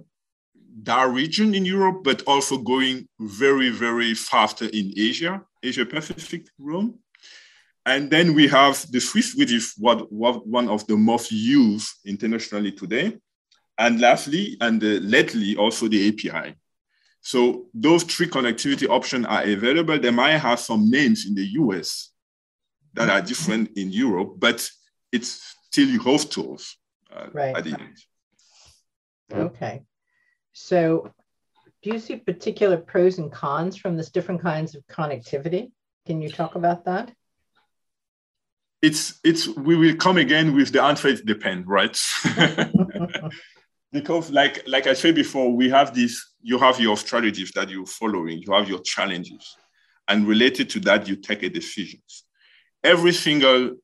DACH 0.82 1.10
region 1.12 1.54
in 1.54 1.64
Europe, 1.64 2.02
but 2.04 2.22
also 2.26 2.58
going 2.58 3.08
very, 3.20 3.70
very 3.70 4.14
faster 4.14 4.66
in 4.66 4.92
Asia, 4.96 5.42
Asia 5.62 5.84
Pacific 5.84 6.46
realm. 6.58 6.98
And 7.86 8.10
then 8.10 8.34
we 8.34 8.48
have 8.48 8.84
the 8.90 9.00
Swift, 9.00 9.38
which 9.38 9.50
is 9.50 9.74
what, 9.78 10.12
what 10.12 10.46
one 10.46 10.68
of 10.68 10.86
the 10.86 10.96
most 10.96 11.32
used 11.32 11.88
internationally 12.04 12.72
today. 12.72 13.16
And 13.78 14.00
lastly, 14.00 14.56
and 14.60 14.82
uh, 14.82 15.00
lately, 15.00 15.56
also 15.56 15.88
the 15.88 16.08
API. 16.08 16.54
So 17.20 17.66
those 17.72 18.04
three 18.04 18.28
connectivity 18.28 18.88
options 18.88 19.26
are 19.26 19.42
available. 19.42 19.98
They 19.98 20.10
might 20.10 20.38
have 20.38 20.60
some 20.60 20.90
names 20.90 21.26
in 21.26 21.34
the 21.34 21.46
US 21.62 22.10
that 22.94 23.08
are 23.08 23.22
different 23.22 23.70
in 23.76 23.90
Europe, 23.90 24.34
but 24.38 24.68
it's 25.12 25.56
still 25.70 25.98
host 26.02 26.32
tools 26.32 26.76
uh, 27.14 27.26
right. 27.32 27.56
at 27.56 27.64
the 27.64 27.70
end. 27.70 27.96
Okay. 29.32 29.82
So, 30.52 31.12
do 31.82 31.90
you 31.90 31.98
see 31.98 32.16
particular 32.16 32.76
pros 32.76 33.18
and 33.18 33.30
cons 33.30 33.76
from 33.76 33.96
this 33.96 34.10
different 34.10 34.42
kinds 34.42 34.74
of 34.74 34.86
connectivity? 34.86 35.70
Can 36.06 36.20
you 36.20 36.30
talk 36.30 36.54
about 36.54 36.84
that? 36.86 37.12
It's 38.80 39.18
it's 39.24 39.48
we 39.48 39.76
will 39.76 39.96
come 39.96 40.18
again 40.18 40.54
with 40.54 40.72
the 40.72 40.82
answer. 40.82 41.08
It 41.08 41.26
depends, 41.26 41.66
right? 41.66 41.96
because 43.92 44.30
like 44.30 44.62
like 44.66 44.86
I 44.86 44.94
said 44.94 45.14
before, 45.14 45.52
we 45.52 45.68
have 45.70 45.94
this. 45.94 46.24
You 46.40 46.58
have 46.58 46.80
your 46.80 46.96
strategies 46.96 47.50
that 47.52 47.68
you're 47.68 47.86
following. 47.86 48.38
You 48.38 48.52
have 48.52 48.68
your 48.68 48.80
challenges, 48.80 49.56
and 50.06 50.26
related 50.26 50.70
to 50.70 50.80
that, 50.80 51.08
you 51.08 51.16
take 51.16 51.42
a 51.42 51.48
decisions. 51.48 52.24
Every 52.84 53.12
single 53.12 53.76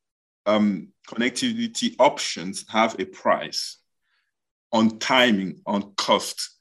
um, 0.47 0.89
connectivity 1.09 1.97
options 1.99 2.65
have 2.69 2.97
a 2.99 3.05
price 3.05 3.79
on 4.73 4.99
timing, 4.99 5.61
on 5.67 5.95
cost, 5.97 6.54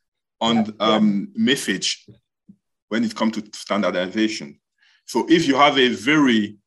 on 0.44 0.76
um, 0.80 1.30
message 1.36 2.06
when 2.90 3.04
it 3.04 3.16
comes 3.16 3.34
to 3.34 3.44
standardization. 3.54 4.60
So 5.06 5.26
if 5.30 5.48
you 5.48 5.56
have 5.56 5.78
a 5.78 5.90
very, 5.90 6.58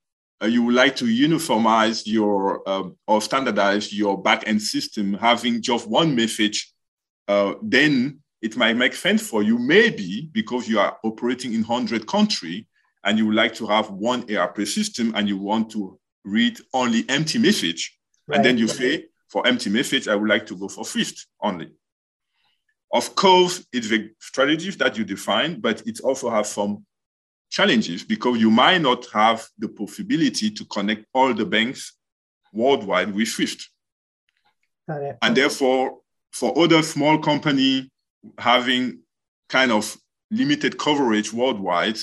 uh, 0.43 0.47
you 0.47 0.63
would 0.65 0.75
like 0.75 0.97
to 0.97 1.05
uniformize 1.05 2.03
your 2.07 2.67
uh, 2.67 2.89
or 3.07 3.21
standardize 3.21 3.93
your 3.93 4.23
backend 4.23 4.61
system, 4.61 5.15
having 5.15 5.63
just 5.63 5.87
one 5.87 6.17
message, 6.17 6.73
uh, 7.29 7.55
then 7.63 8.21
it 8.41 8.57
might 8.57 8.77
make 8.77 8.95
sense 8.95 9.27
for 9.27 9.43
you, 9.43 9.59
maybe 9.59 10.29
because 10.33 10.69
you 10.69 10.79
are 10.79 10.97
operating 11.05 11.53
in 11.53 11.63
100 11.63 12.07
country 12.07 12.67
and 13.05 13.19
you 13.19 13.27
would 13.27 13.35
like 13.35 13.55
to 13.55 13.67
have 13.67 13.91
one 13.91 14.25
ERP 14.31 14.67
system 14.67 15.13
and 15.15 15.29
you 15.29 15.37
want 15.37 15.71
to 15.71 15.99
read 16.25 16.59
only 16.73 17.05
MT 17.09 17.39
message. 17.39 17.99
Right. 18.27 18.37
And 18.37 18.45
then 18.45 18.59
you 18.59 18.69
say, 18.69 19.07
for 19.29 19.47
MT 19.47 19.71
message, 19.71 20.09
I 20.09 20.15
would 20.15 20.29
like 20.29 20.47
to 20.47 20.57
go 20.57 20.69
for 20.69 20.85
Swift 20.85 21.27
only. 21.41 21.73
Of 22.93 23.15
course, 23.15 23.67
it's 23.73 23.89
the 23.89 24.11
strategies 24.21 24.77
that 24.79 24.97
you 24.97 25.05
define, 25.05 25.61
but 25.61 25.83
it 25.87 26.01
also 26.01 26.31
has 26.31 26.51
some 26.51 26.85
challenges 27.51 28.05
because 28.05 28.39
you 28.39 28.51
might 28.51 28.79
not 28.79 29.07
have 29.13 29.47
the 29.59 29.69
possibility 29.69 30.51
to 30.51 30.65
connect 30.67 31.07
all 31.13 31.35
the 31.35 31.45
banks 31.45 31.93
worldwide 32.53 33.15
with 33.15 33.29
Swift. 33.29 33.69
And 35.23 35.37
therefore, 35.37 35.99
for 36.33 36.57
other 36.59 36.83
small 36.83 37.19
company 37.19 37.91
having 38.39 39.01
kind 39.49 39.73
of 39.73 39.97
limited 40.31 40.79
coverage 40.79 41.33
worldwide, 41.33 41.99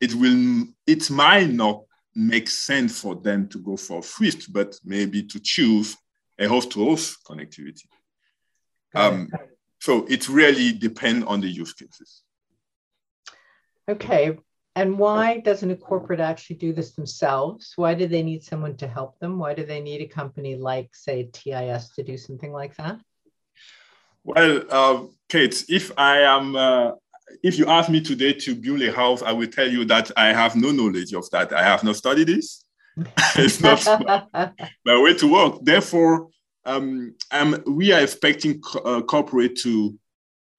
it 0.00 0.14
will 0.14 0.64
it 0.86 1.10
might 1.10 1.50
not 1.50 1.82
make 2.14 2.48
sense 2.48 3.00
for 3.00 3.14
them 3.14 3.48
to 3.48 3.58
go 3.58 3.76
for 3.76 4.02
Swift, 4.02 4.52
but 4.52 4.74
maybe 4.84 5.22
to 5.22 5.40
choose 5.40 5.96
a 6.38 6.46
host-to-host 6.46 7.18
connectivity. 7.24 7.84
Um, 8.94 9.28
so 9.82 10.06
it 10.08 10.28
really 10.28 10.72
depends 10.72 11.26
on 11.26 11.40
the 11.40 11.48
use 11.48 11.72
cases. 11.72 12.22
Okay. 13.88 14.38
And 14.76 14.96
why 14.96 15.38
doesn't 15.38 15.72
a 15.72 15.74
corporate 15.74 16.20
actually 16.20 16.54
do 16.56 16.72
this 16.72 16.92
themselves? 16.92 17.72
Why 17.74 17.94
do 17.94 18.06
they 18.06 18.22
need 18.22 18.44
someone 18.44 18.76
to 18.76 18.86
help 18.86 19.18
them? 19.18 19.40
Why 19.40 19.54
do 19.54 19.66
they 19.66 19.80
need 19.80 20.00
a 20.00 20.06
company 20.06 20.54
like, 20.54 20.94
say, 20.94 21.30
TIS 21.32 21.88
to 21.96 22.04
do 22.04 22.16
something 22.16 22.52
like 22.52 22.76
that? 22.76 23.00
Well, 24.22 24.62
uh, 24.70 25.02
Kate, 25.28 25.64
if 25.68 25.90
I 25.98 26.18
am, 26.20 26.54
uh, 26.54 26.92
if 27.42 27.58
you 27.58 27.66
ask 27.66 27.90
me 27.90 28.00
today 28.00 28.34
to 28.34 28.54
build 28.54 28.82
a 28.82 28.92
house, 28.92 29.20
I 29.20 29.32
will 29.32 29.48
tell 29.48 29.68
you 29.68 29.84
that 29.86 30.12
I 30.16 30.28
have 30.32 30.54
no 30.54 30.70
knowledge 30.70 31.12
of 31.12 31.28
that. 31.30 31.52
I 31.52 31.64
have 31.64 31.82
not 31.82 31.96
studied 31.96 32.28
this. 32.28 32.64
it's 33.34 33.60
not 33.60 33.84
my, 34.32 34.52
my 34.86 35.02
way 35.02 35.14
to 35.14 35.26
work. 35.26 35.58
Therefore, 35.60 36.28
um, 36.64 37.14
um, 37.30 37.62
we 37.66 37.92
are 37.92 38.00
expecting 38.00 38.60
co- 38.60 38.80
uh, 38.80 39.02
corporate 39.02 39.56
to 39.62 39.98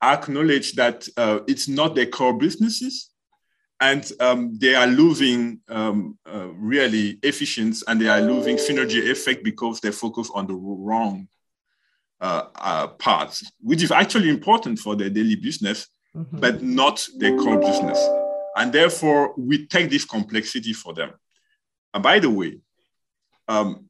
acknowledge 0.02 0.74
that 0.74 1.08
uh, 1.18 1.40
it's 1.48 1.68
not 1.68 1.96
their 1.96 2.08
core 2.08 2.38
businesses 2.38 3.12
and 3.80 4.12
um, 4.20 4.58
they 4.60 4.76
are 4.76 4.88
losing 4.88 5.60
um, 5.68 6.18
uh, 6.26 6.48
really 6.54 7.20
efficiency 7.24 7.84
and 7.88 8.00
they 8.00 8.08
are 8.08 8.22
losing 8.22 8.56
synergy 8.56 9.10
effect 9.10 9.44
because 9.44 9.80
they 9.80 9.92
focus 9.92 10.30
on 10.34 10.48
the 10.48 10.54
wrong 10.54 11.28
uh, 12.22 12.46
uh, 12.56 12.88
parts, 12.88 13.52
which 13.60 13.84
is 13.84 13.92
actually 13.92 14.30
important 14.30 14.80
for 14.80 14.96
their 14.96 15.10
daily 15.10 15.36
business, 15.36 15.88
mm-hmm. 16.16 16.40
but 16.40 16.64
not 16.64 17.06
their 17.18 17.36
core 17.38 17.60
business. 17.60 18.00
And 18.56 18.72
therefore, 18.72 19.34
we 19.38 19.68
take 19.68 19.90
this 19.90 20.06
complexity 20.06 20.72
for 20.72 20.94
them. 20.94 21.12
And 21.94 22.02
by 22.02 22.20
the 22.20 22.30
way, 22.30 22.60
um, 23.50 23.88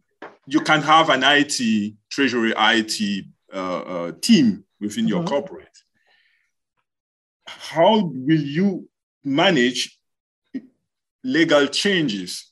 you 0.48 0.62
can 0.62 0.82
have 0.82 1.10
an 1.10 1.22
IT, 1.24 1.94
treasury 2.14 2.54
IT 2.56 3.26
uh, 3.52 3.58
uh, 3.58 4.12
team 4.22 4.64
within 4.80 5.08
your 5.08 5.24
corporate. 5.24 5.78
how 7.46 8.06
will 8.06 8.42
you 8.58 8.88
manage 9.24 10.00
legal 11.24 11.66
changes 11.68 12.52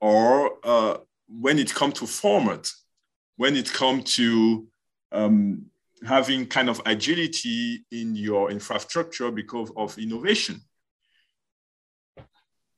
or 0.00 0.52
uh, 0.64 0.96
when 1.28 1.58
it 1.58 1.72
comes 1.72 1.94
to 1.94 2.06
format, 2.06 2.68
when 3.36 3.54
it 3.56 3.72
comes 3.72 4.16
to 4.16 4.66
um, 5.12 5.66
having 6.06 6.44
kind 6.46 6.68
of 6.68 6.80
agility 6.84 7.84
in 7.92 8.16
your 8.16 8.50
infrastructure 8.50 9.30
because 9.30 9.70
of 9.76 9.96
innovation? 9.98 10.60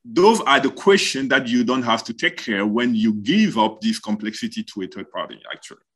Those 0.05 0.41
are 0.43 0.61
the 0.61 0.71
questions 0.71 1.29
that 1.31 1.49
you 1.49 1.65
don't 1.65 1.83
have 1.83 2.05
to 2.05 2.13
take 2.13 2.37
care 2.37 2.67
when 2.67 2.95
you 2.95 3.15
give 3.15 3.57
up 3.57 3.81
this 3.81 3.99
complexity 3.99 4.63
to 4.63 4.83
a 4.83 4.87
third 4.87 5.11
party, 5.11 5.41
actually. 5.53 5.89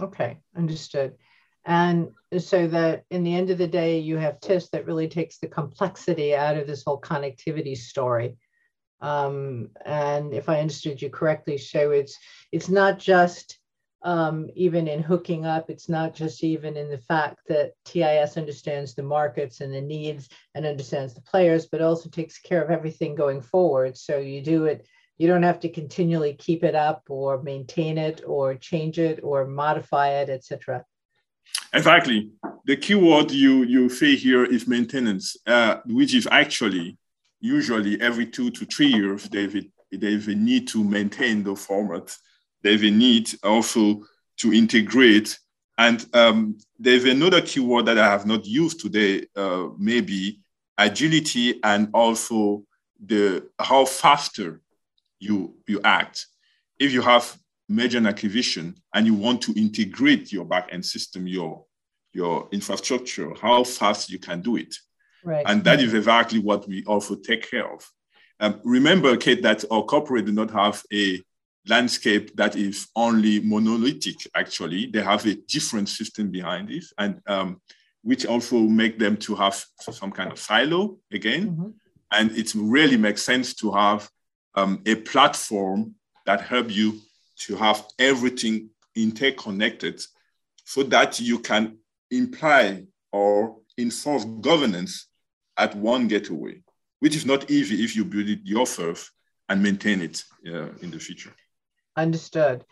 Okay, 0.00 0.38
understood. 0.56 1.14
And 1.64 2.10
so 2.38 2.68
that 2.68 3.04
in 3.10 3.24
the 3.24 3.34
end 3.34 3.50
of 3.50 3.58
the 3.58 3.66
day, 3.66 3.98
you 3.98 4.16
have 4.18 4.40
TIS 4.40 4.68
that 4.70 4.86
really 4.86 5.08
takes 5.08 5.38
the 5.38 5.48
complexity 5.48 6.34
out 6.34 6.56
of 6.56 6.66
this 6.66 6.84
whole 6.84 7.00
connectivity 7.00 7.76
story. 7.76 8.36
Um, 9.00 9.70
and 9.84 10.32
if 10.32 10.48
I 10.48 10.60
understood 10.60 11.02
you 11.02 11.10
correctly, 11.10 11.58
so 11.58 11.90
it's 11.90 12.16
it's 12.52 12.68
not 12.68 12.98
just 12.98 13.58
um, 14.02 14.48
even 14.54 14.86
in 14.86 15.02
hooking 15.02 15.44
up, 15.44 15.68
it's 15.68 15.88
not 15.88 16.14
just 16.14 16.44
even 16.44 16.76
in 16.76 16.88
the 16.88 16.98
fact 16.98 17.40
that 17.48 17.72
TIS 17.84 18.36
understands 18.36 18.94
the 18.94 19.02
markets 19.02 19.60
and 19.60 19.74
the 19.74 19.80
needs 19.80 20.28
and 20.54 20.64
understands 20.64 21.12
the 21.14 21.22
players, 21.22 21.66
but 21.66 21.82
also 21.82 22.08
takes 22.08 22.38
care 22.38 22.62
of 22.62 22.70
everything 22.70 23.16
going 23.16 23.42
forward. 23.42 23.96
So 23.96 24.18
you 24.18 24.40
do 24.40 24.66
it 24.66 24.86
you 25.18 25.26
don't 25.26 25.42
have 25.42 25.60
to 25.60 25.68
continually 25.68 26.34
keep 26.34 26.62
it 26.62 26.74
up 26.74 27.02
or 27.08 27.42
maintain 27.42 27.98
it 27.98 28.22
or 28.26 28.54
change 28.54 28.98
it 28.98 29.20
or 29.22 29.46
modify 29.46 30.10
it, 30.10 30.28
etc. 30.28 30.84
Exactly. 31.72 32.30
The 32.64 32.76
keyword 32.76 33.30
you 33.30 33.62
you 33.64 33.88
say 33.88 34.16
here 34.16 34.44
is 34.44 34.66
maintenance, 34.66 35.36
uh, 35.46 35.76
which 35.86 36.14
is 36.14 36.26
actually 36.30 36.98
usually 37.40 38.00
every 38.00 38.26
two 38.26 38.50
to 38.50 38.64
three 38.66 38.88
years 38.88 39.24
there's 39.24 39.54
a, 39.54 39.62
a 39.92 40.34
need 40.34 40.68
to 40.68 40.82
maintain 40.82 41.42
the 41.42 41.54
format. 41.54 42.16
There's 42.62 42.82
a 42.82 42.90
need 42.90 43.30
also 43.42 44.02
to 44.38 44.52
integrate. 44.52 45.38
And 45.78 46.04
um, 46.14 46.58
there's 46.78 47.04
another 47.04 47.42
keyword 47.42 47.86
that 47.86 47.98
I 47.98 48.06
have 48.06 48.26
not 48.26 48.46
used 48.46 48.80
today, 48.80 49.26
uh, 49.36 49.68
maybe 49.78 50.40
agility 50.78 51.60
and 51.62 51.88
also 51.94 52.64
the 53.04 53.48
how 53.58 53.84
faster 53.84 54.60
you 55.18 55.56
you 55.66 55.80
act. 55.84 56.26
If 56.78 56.92
you 56.92 57.02
have 57.02 57.36
merger 57.68 57.98
and 57.98 58.06
acquisition 58.06 58.76
and 58.94 59.06
you 59.06 59.14
want 59.14 59.42
to 59.42 59.52
integrate 59.58 60.32
your 60.32 60.44
backend 60.44 60.84
system, 60.84 61.26
your 61.26 61.64
your 62.12 62.48
infrastructure, 62.52 63.32
how 63.40 63.64
fast 63.64 64.10
you 64.10 64.18
can 64.18 64.40
do 64.40 64.56
it. 64.56 64.74
Right. 65.24 65.44
And 65.46 65.64
that 65.64 65.80
is 65.80 65.92
exactly 65.92 66.38
what 66.38 66.66
we 66.68 66.84
also 66.84 67.16
take 67.16 67.50
care 67.50 67.70
of. 67.70 67.86
Um, 68.40 68.60
remember, 68.64 69.16
Kate, 69.16 69.42
that 69.42 69.64
our 69.70 69.82
corporate 69.82 70.26
do 70.26 70.32
not 70.32 70.50
have 70.50 70.82
a 70.92 71.22
landscape 71.68 72.36
that 72.36 72.54
is 72.54 72.88
only 72.94 73.40
monolithic, 73.40 74.16
actually. 74.34 74.86
They 74.86 75.02
have 75.02 75.26
a 75.26 75.34
different 75.34 75.88
system 75.88 76.30
behind 76.30 76.70
it, 76.70 76.84
and 76.96 77.20
um, 77.26 77.60
which 78.02 78.24
also 78.24 78.58
make 78.60 78.98
them 78.98 79.16
to 79.18 79.34
have 79.34 79.62
some 79.80 80.12
kind 80.12 80.30
of 80.30 80.38
silo 80.38 80.98
again. 81.12 81.50
Mm-hmm. 81.50 81.68
And 82.12 82.30
it 82.32 82.54
really 82.54 82.96
makes 82.96 83.22
sense 83.22 83.54
to 83.56 83.72
have 83.72 84.08
um, 84.56 84.82
a 84.86 84.94
platform 84.94 85.94
that 86.24 86.40
help 86.40 86.70
you 86.70 86.98
to 87.38 87.56
have 87.56 87.86
everything 87.98 88.70
interconnected 88.94 90.02
so 90.64 90.82
that 90.82 91.20
you 91.20 91.38
can 91.38 91.78
imply 92.10 92.84
or 93.12 93.56
enforce 93.78 94.24
governance 94.40 95.06
at 95.56 95.74
one 95.76 96.08
gateway, 96.08 96.62
which 97.00 97.14
is 97.14 97.26
not 97.26 97.50
easy 97.50 97.84
if 97.84 97.94
you 97.94 98.04
build 98.04 98.28
it 98.28 98.40
yourself 98.44 99.12
and 99.48 99.62
maintain 99.62 100.00
it 100.00 100.24
uh, 100.46 100.70
in 100.82 100.90
the 100.90 100.98
future. 100.98 101.32
Understood. 101.96 102.64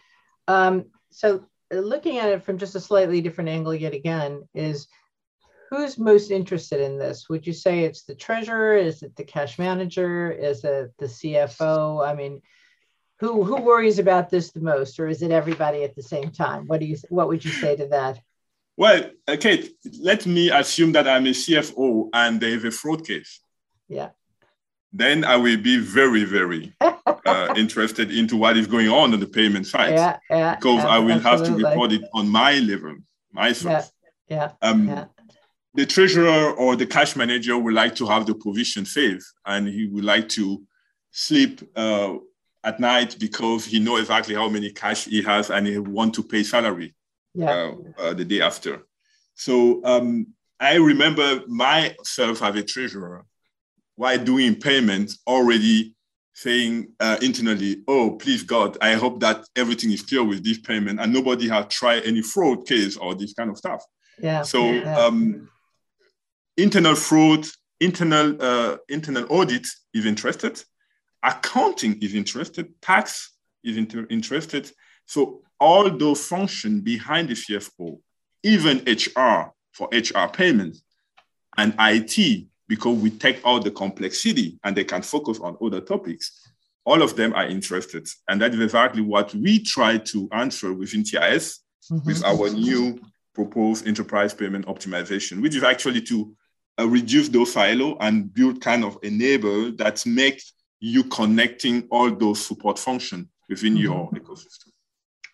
Um, 0.48 0.86
so 1.10 1.46
looking 1.70 2.18
at 2.18 2.30
it 2.30 2.42
from 2.42 2.58
just 2.58 2.74
a 2.74 2.80
slightly 2.80 3.20
different 3.20 3.50
angle 3.50 3.74
yet 3.74 3.94
again 3.94 4.48
is 4.54 4.88
who's 5.74 5.98
most 5.98 6.30
interested 6.30 6.80
in 6.80 6.98
this? 6.98 7.28
Would 7.28 7.46
you 7.46 7.52
say 7.52 7.80
it's 7.80 8.02
the 8.02 8.14
treasurer? 8.14 8.76
Is 8.76 9.02
it 9.02 9.16
the 9.16 9.24
cash 9.24 9.58
manager? 9.58 10.30
Is 10.30 10.64
it 10.64 10.92
the 10.98 11.06
CFO? 11.06 12.06
I 12.06 12.14
mean, 12.14 12.42
who 13.20 13.44
who 13.44 13.60
worries 13.62 13.98
about 13.98 14.30
this 14.30 14.50
the 14.50 14.60
most, 14.60 14.98
or 15.00 15.08
is 15.08 15.22
it 15.22 15.30
everybody 15.30 15.82
at 15.84 15.94
the 15.94 16.02
same 16.02 16.30
time? 16.30 16.66
What 16.66 16.80
do 16.80 16.86
you 16.86 16.96
what 17.08 17.28
would 17.28 17.44
you 17.44 17.50
say 17.50 17.76
to 17.76 17.86
that? 17.88 18.20
Well, 18.76 19.10
okay, 19.28 19.68
let 20.00 20.26
me 20.26 20.50
assume 20.50 20.92
that 20.92 21.06
I'm 21.06 21.26
a 21.26 21.30
CFO 21.30 22.08
and 22.12 22.40
there 22.40 22.50
is 22.50 22.64
a 22.64 22.72
fraud 22.72 23.06
case. 23.06 23.40
Yeah. 23.88 24.10
Then 24.92 25.24
I 25.24 25.36
will 25.36 25.56
be 25.56 25.78
very, 25.78 26.24
very 26.24 26.72
uh, 26.80 27.54
interested 27.56 28.10
into 28.10 28.36
what 28.36 28.56
is 28.56 28.66
going 28.66 28.88
on 28.88 29.12
on 29.12 29.20
the 29.20 29.26
payment 29.26 29.66
side. 29.68 29.94
Yeah, 29.94 30.18
yeah. 30.28 30.54
Because 30.56 30.82
yeah, 30.82 30.88
I 30.88 30.98
will 30.98 31.12
absolutely. 31.12 31.30
have 31.30 31.58
to 31.58 31.68
report 31.68 31.92
it 31.92 32.02
on 32.12 32.28
my 32.28 32.58
level, 32.58 32.96
myself. 33.32 33.90
Yeah, 34.28 34.36
yeah. 34.36 34.68
Um, 34.68 34.88
yeah 34.88 35.04
the 35.74 35.84
treasurer 35.84 36.52
or 36.52 36.76
the 36.76 36.86
cash 36.86 37.16
manager 37.16 37.58
would 37.58 37.74
like 37.74 37.94
to 37.96 38.06
have 38.06 38.26
the 38.26 38.34
provision 38.34 38.84
saved 38.84 39.24
and 39.44 39.68
he 39.68 39.86
would 39.86 40.04
like 40.04 40.28
to 40.28 40.62
sleep 41.10 41.60
uh, 41.76 42.14
at 42.62 42.80
night 42.80 43.16
because 43.18 43.64
he 43.64 43.78
know 43.78 43.96
exactly 43.96 44.34
how 44.34 44.48
many 44.48 44.70
cash 44.70 45.04
he 45.04 45.22
has 45.22 45.50
and 45.50 45.66
he 45.66 45.78
want 45.78 46.14
to 46.14 46.22
pay 46.22 46.42
salary 46.42 46.94
yeah. 47.34 47.50
uh, 47.98 48.02
uh, 48.02 48.14
the 48.14 48.24
day 48.24 48.40
after. 48.40 48.86
So 49.34 49.84
um, 49.84 50.28
I 50.60 50.76
remember 50.76 51.42
myself 51.48 52.42
as 52.42 52.54
a 52.54 52.62
treasurer 52.62 53.24
while 53.96 54.18
doing 54.18 54.54
payments 54.54 55.18
already 55.26 55.94
saying 56.34 56.88
uh, 57.00 57.16
internally, 57.22 57.82
oh, 57.86 58.12
please 58.12 58.42
God, 58.42 58.76
I 58.80 58.94
hope 58.94 59.20
that 59.20 59.46
everything 59.56 59.92
is 59.92 60.02
clear 60.02 60.24
with 60.24 60.44
this 60.44 60.58
payment 60.58 61.00
and 61.00 61.12
nobody 61.12 61.48
has 61.48 61.66
tried 61.68 62.04
any 62.04 62.22
fraud 62.22 62.66
case 62.66 62.96
or 62.96 63.14
this 63.14 63.34
kind 63.34 63.50
of 63.50 63.56
stuff. 63.56 63.84
Yeah. 64.20 64.42
So 64.42 64.70
yeah. 64.70 64.96
Um, 64.98 65.48
internal 66.56 66.94
fraud, 66.94 67.46
internal 67.80 68.36
uh, 68.40 68.76
internal 68.88 69.26
audit 69.28 69.66
is 69.92 70.06
interested, 70.06 70.62
accounting 71.22 72.00
is 72.00 72.14
interested, 72.14 72.72
tax 72.80 73.32
is 73.62 73.76
inter- 73.76 74.06
interested. 74.10 74.70
So 75.06 75.42
all 75.58 75.90
those 75.90 76.26
functions 76.26 76.82
behind 76.82 77.28
the 77.28 77.34
CFO, 77.34 77.98
even 78.42 78.78
HR 78.86 79.52
for 79.72 79.88
HR 79.92 80.28
payments 80.32 80.82
and 81.56 81.74
IT, 81.78 82.46
because 82.68 82.98
we 82.98 83.10
take 83.10 83.40
out 83.44 83.64
the 83.64 83.70
complexity 83.70 84.58
and 84.64 84.76
they 84.76 84.84
can 84.84 85.02
focus 85.02 85.40
on 85.40 85.56
other 85.60 85.80
topics. 85.80 86.48
All 86.84 87.02
of 87.02 87.16
them 87.16 87.32
are 87.32 87.46
interested. 87.46 88.06
And 88.28 88.40
that 88.40 88.54
is 88.54 88.60
exactly 88.60 89.00
what 89.00 89.34
we 89.34 89.58
try 89.58 89.98
to 89.98 90.28
answer 90.32 90.72
within 90.72 91.02
TIS 91.02 91.60
mm-hmm. 91.90 92.06
with 92.06 92.24
our 92.24 92.50
new 92.50 93.00
proposed 93.34 93.86
enterprise 93.86 94.34
payment 94.34 94.66
optimization, 94.66 95.42
which 95.42 95.56
is 95.56 95.62
actually 95.62 96.02
to 96.02 96.34
uh, 96.78 96.88
reduce 96.88 97.28
those 97.28 97.52
silo 97.52 97.96
and 98.00 98.32
build 98.32 98.60
kind 98.60 98.84
of 98.84 98.98
enable 99.02 99.72
that 99.72 100.04
makes 100.06 100.52
you 100.80 101.04
connecting 101.04 101.86
all 101.90 102.10
those 102.10 102.44
support 102.44 102.78
functions 102.78 103.26
within 103.48 103.74
mm-hmm. 103.74 103.82
your 103.82 104.10
ecosystem. 104.10 104.68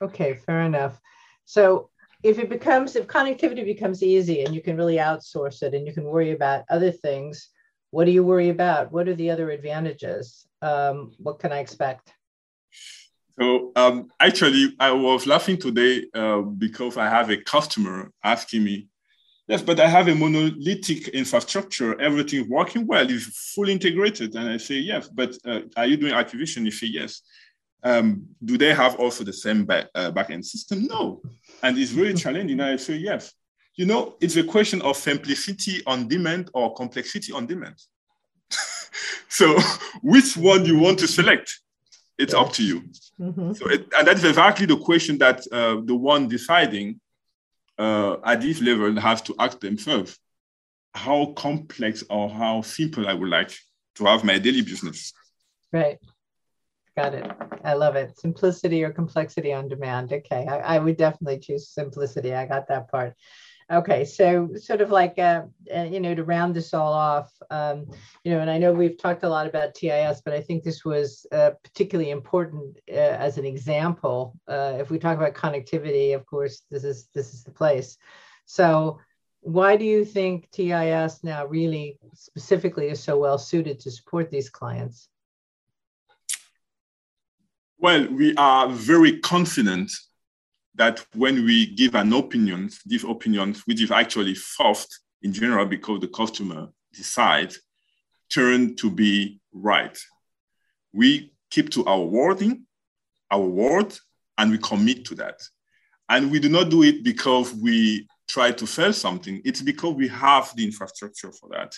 Okay, 0.02 0.34
fair 0.34 0.62
enough. 0.62 1.00
So 1.44 1.90
if 2.22 2.38
it 2.38 2.48
becomes 2.48 2.96
if 2.96 3.06
connectivity 3.06 3.64
becomes 3.64 4.02
easy 4.02 4.44
and 4.44 4.54
you 4.54 4.62
can 4.62 4.76
really 4.76 4.96
outsource 4.96 5.62
it 5.62 5.74
and 5.74 5.86
you 5.86 5.92
can 5.92 6.04
worry 6.04 6.32
about 6.32 6.64
other 6.70 6.92
things, 6.92 7.48
what 7.90 8.04
do 8.04 8.12
you 8.12 8.22
worry 8.22 8.50
about? 8.50 8.92
What 8.92 9.08
are 9.08 9.14
the 9.14 9.30
other 9.30 9.50
advantages? 9.50 10.46
Um, 10.62 11.12
what 11.18 11.38
can 11.38 11.52
I 11.52 11.58
expect? 11.58 12.12
So 13.38 13.72
um, 13.74 14.08
actually, 14.20 14.76
I 14.78 14.92
was 14.92 15.26
laughing 15.26 15.56
today 15.56 16.04
uh, 16.14 16.42
because 16.42 16.98
I 16.98 17.08
have 17.08 17.30
a 17.30 17.38
customer 17.38 18.12
asking 18.22 18.64
me, 18.64 18.88
Yes, 19.50 19.62
but 19.62 19.80
I 19.80 19.88
have 19.88 20.06
a 20.06 20.14
monolithic 20.14 21.08
infrastructure. 21.08 22.00
Everything 22.00 22.48
working 22.48 22.86
well 22.86 23.10
is 23.10 23.26
fully 23.52 23.72
integrated. 23.72 24.36
And 24.36 24.48
I 24.48 24.58
say, 24.58 24.76
yes, 24.76 25.08
but 25.08 25.36
uh, 25.44 25.62
are 25.76 25.86
you 25.86 25.96
doing 25.96 26.12
activation? 26.12 26.64
You 26.64 26.70
say, 26.70 26.86
yes. 26.86 27.22
Um, 27.82 28.28
do 28.44 28.56
they 28.56 28.72
have 28.72 28.94
also 29.00 29.24
the 29.24 29.32
same 29.32 29.64
back, 29.64 29.88
uh, 29.96 30.12
backend 30.12 30.44
system? 30.44 30.86
No. 30.86 31.20
And 31.64 31.76
it's 31.76 31.90
very 31.90 32.14
challenging. 32.14 32.60
I 32.60 32.76
say, 32.76 32.94
yes. 32.94 33.34
You 33.74 33.86
know, 33.86 34.14
it's 34.20 34.36
a 34.36 34.44
question 34.44 34.82
of 34.82 34.96
simplicity 34.96 35.82
on 35.84 36.06
demand 36.06 36.48
or 36.54 36.72
complexity 36.74 37.32
on 37.32 37.46
demand. 37.46 37.74
so 39.28 39.58
which 40.00 40.36
one 40.36 40.64
you 40.64 40.78
want 40.78 41.00
to 41.00 41.08
select? 41.08 41.58
It's 42.18 42.34
up 42.34 42.52
to 42.52 42.62
you. 42.62 42.82
Mm-hmm. 43.18 43.54
So 43.54 43.68
it, 43.68 43.88
and 43.98 44.06
that's 44.06 44.22
exactly 44.22 44.66
the 44.66 44.76
question 44.76 45.18
that 45.18 45.40
uh, 45.50 45.80
the 45.82 45.96
one 45.96 46.28
deciding 46.28 47.00
uh, 47.80 48.16
at 48.24 48.42
this 48.42 48.60
level 48.60 49.00
have 49.00 49.24
to 49.24 49.34
ask 49.38 49.58
themselves 49.60 50.18
how 50.94 51.32
complex 51.36 52.04
or 52.10 52.28
how 52.28 52.62
simple 52.62 53.08
I 53.08 53.14
would 53.14 53.30
like 53.30 53.52
to 53.96 54.04
have 54.04 54.22
my 54.22 54.38
daily 54.38 54.60
business. 54.62 55.12
Right. 55.72 55.98
Got 56.96 57.14
it. 57.14 57.30
I 57.64 57.74
love 57.74 57.96
it. 57.96 58.18
Simplicity 58.18 58.84
or 58.84 58.90
complexity 58.90 59.52
on 59.52 59.68
demand. 59.68 60.12
Okay. 60.12 60.46
I, 60.46 60.76
I 60.76 60.78
would 60.78 60.96
definitely 60.96 61.38
choose 61.38 61.70
simplicity. 61.70 62.34
I 62.34 62.46
got 62.46 62.68
that 62.68 62.90
part. 62.90 63.14
Okay, 63.70 64.04
so 64.04 64.48
sort 64.56 64.80
of 64.80 64.90
like, 64.90 65.16
uh, 65.16 65.42
uh, 65.72 65.82
you 65.84 66.00
know, 66.00 66.12
to 66.12 66.24
round 66.24 66.56
this 66.56 66.74
all 66.74 66.92
off, 66.92 67.32
um, 67.50 67.86
you 68.24 68.32
know, 68.32 68.40
and 68.40 68.50
I 68.50 68.58
know 68.58 68.72
we've 68.72 68.98
talked 68.98 69.22
a 69.22 69.28
lot 69.28 69.46
about 69.46 69.76
TIS, 69.76 70.22
but 70.24 70.34
I 70.34 70.40
think 70.40 70.64
this 70.64 70.84
was 70.84 71.24
uh, 71.30 71.52
particularly 71.62 72.10
important 72.10 72.78
uh, 72.90 72.94
as 72.96 73.38
an 73.38 73.44
example. 73.44 74.36
Uh, 74.48 74.78
if 74.80 74.90
we 74.90 74.98
talk 74.98 75.16
about 75.16 75.34
connectivity, 75.34 76.16
of 76.16 76.26
course, 76.26 76.62
this 76.68 76.82
is 76.82 77.08
this 77.14 77.32
is 77.32 77.44
the 77.44 77.52
place. 77.52 77.96
So, 78.44 78.98
why 79.40 79.76
do 79.76 79.84
you 79.84 80.04
think 80.04 80.50
TIS 80.50 81.22
now 81.22 81.46
really 81.46 82.00
specifically 82.12 82.88
is 82.88 83.00
so 83.00 83.20
well 83.20 83.38
suited 83.38 83.78
to 83.80 83.90
support 83.92 84.32
these 84.32 84.50
clients? 84.50 85.08
Well, 87.78 88.08
we 88.08 88.34
are 88.34 88.68
very 88.68 89.20
confident 89.20 89.92
that 90.80 91.04
when 91.14 91.44
we 91.44 91.66
give 91.66 91.94
an 91.94 92.10
opinion, 92.14 92.70
these 92.86 93.04
opinions, 93.04 93.60
which 93.66 93.82
is 93.82 93.90
actually 93.90 94.34
first 94.34 95.00
in 95.20 95.30
general 95.30 95.66
because 95.66 96.00
the 96.00 96.08
customer 96.08 96.68
decides, 96.94 97.60
turn 98.30 98.74
to 98.76 98.90
be 98.90 99.38
right. 99.52 99.98
We 100.94 101.34
keep 101.50 101.68
to 101.72 101.84
our 101.84 102.00
wording, 102.00 102.64
our 103.30 103.44
word, 103.44 103.94
and 104.38 104.50
we 104.50 104.56
commit 104.56 105.04
to 105.04 105.14
that. 105.16 105.38
And 106.08 106.30
we 106.30 106.40
do 106.40 106.48
not 106.48 106.70
do 106.70 106.82
it 106.82 107.04
because 107.04 107.52
we 107.52 108.08
try 108.26 108.50
to 108.50 108.66
sell 108.66 108.94
something. 108.94 109.42
It's 109.44 109.60
because 109.60 109.94
we 109.94 110.08
have 110.08 110.50
the 110.56 110.64
infrastructure 110.64 111.30
for 111.30 111.50
that. 111.50 111.74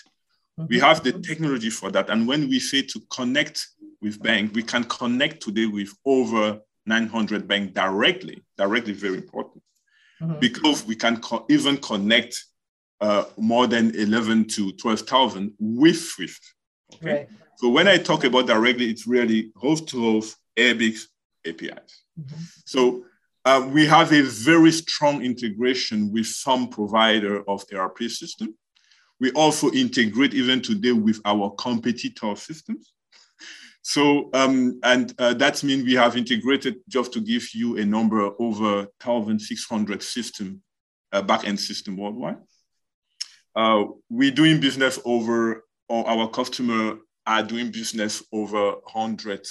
We 0.69 0.79
have 0.79 1.03
the 1.03 1.11
technology 1.11 1.71
for 1.71 1.91
that. 1.91 2.09
And 2.09 2.25
when 2.25 2.47
we 2.47 2.61
say 2.61 2.83
to 2.83 3.01
connect 3.11 3.67
with 4.01 4.23
bank, 4.23 4.55
we 4.55 4.63
can 4.63 4.85
connect 4.85 5.43
today 5.43 5.65
with 5.65 5.91
over 6.05 6.61
900 6.85 7.47
bank 7.47 7.73
directly. 7.73 8.43
Directly, 8.57 8.93
very 8.93 9.17
important 9.17 9.63
mm-hmm. 10.23 10.39
because 10.39 10.85
we 10.85 10.95
can 10.95 11.17
co- 11.17 11.45
even 11.49 11.77
connect 11.77 12.43
uh, 13.01 13.25
more 13.37 13.67
than 13.67 13.93
11 13.95 14.47
to 14.47 14.71
12,000 14.73 15.53
with 15.59 15.97
Swift. 15.97 16.41
Okay. 16.95 17.13
Right. 17.13 17.29
So 17.57 17.69
when 17.69 17.87
I 17.87 17.97
talk 17.97 18.23
about 18.23 18.47
directly, 18.47 18.89
it's 18.89 19.07
really 19.07 19.51
host 19.55 19.87
to 19.89 20.01
host 20.01 20.37
EBICS 20.57 21.07
APIs. 21.45 22.03
Mm-hmm. 22.19 22.41
So 22.65 23.05
uh, 23.45 23.67
we 23.71 23.85
have 23.85 24.11
a 24.13 24.21
very 24.21 24.71
strong 24.71 25.23
integration 25.23 26.11
with 26.11 26.27
some 26.27 26.69
provider 26.69 27.47
of 27.49 27.65
ERP 27.73 28.03
system. 28.03 28.55
We 29.19 29.31
also 29.31 29.71
integrate 29.71 30.33
even 30.33 30.61
today 30.61 30.91
with 30.91 31.19
our 31.25 31.51
competitor 31.51 32.35
systems. 32.35 32.92
So, 33.83 34.29
um, 34.33 34.79
and 34.81 35.13
uh, 35.19 35.33
that 35.35 35.61
means 35.61 35.83
we 35.83 35.95
have 35.95 36.15
integrated, 36.15 36.77
just 36.87 37.11
to 37.13 37.21
give 37.21 37.53
you 37.53 37.77
a 37.77 37.85
number, 37.85 38.31
over 38.39 38.87
1,600 39.03 40.01
system, 40.01 40.61
uh, 41.11 41.21
back-end 41.21 41.59
system 41.59 41.97
worldwide. 41.97 42.37
Uh, 43.53 43.83
we're 44.09 44.31
doing 44.31 44.61
business 44.61 44.99
over, 45.03 45.65
or 45.89 46.09
our 46.09 46.29
customer 46.29 46.97
are 47.27 47.43
doing 47.43 47.71
business 47.71 48.23
over 48.31 48.71
100 48.71 49.45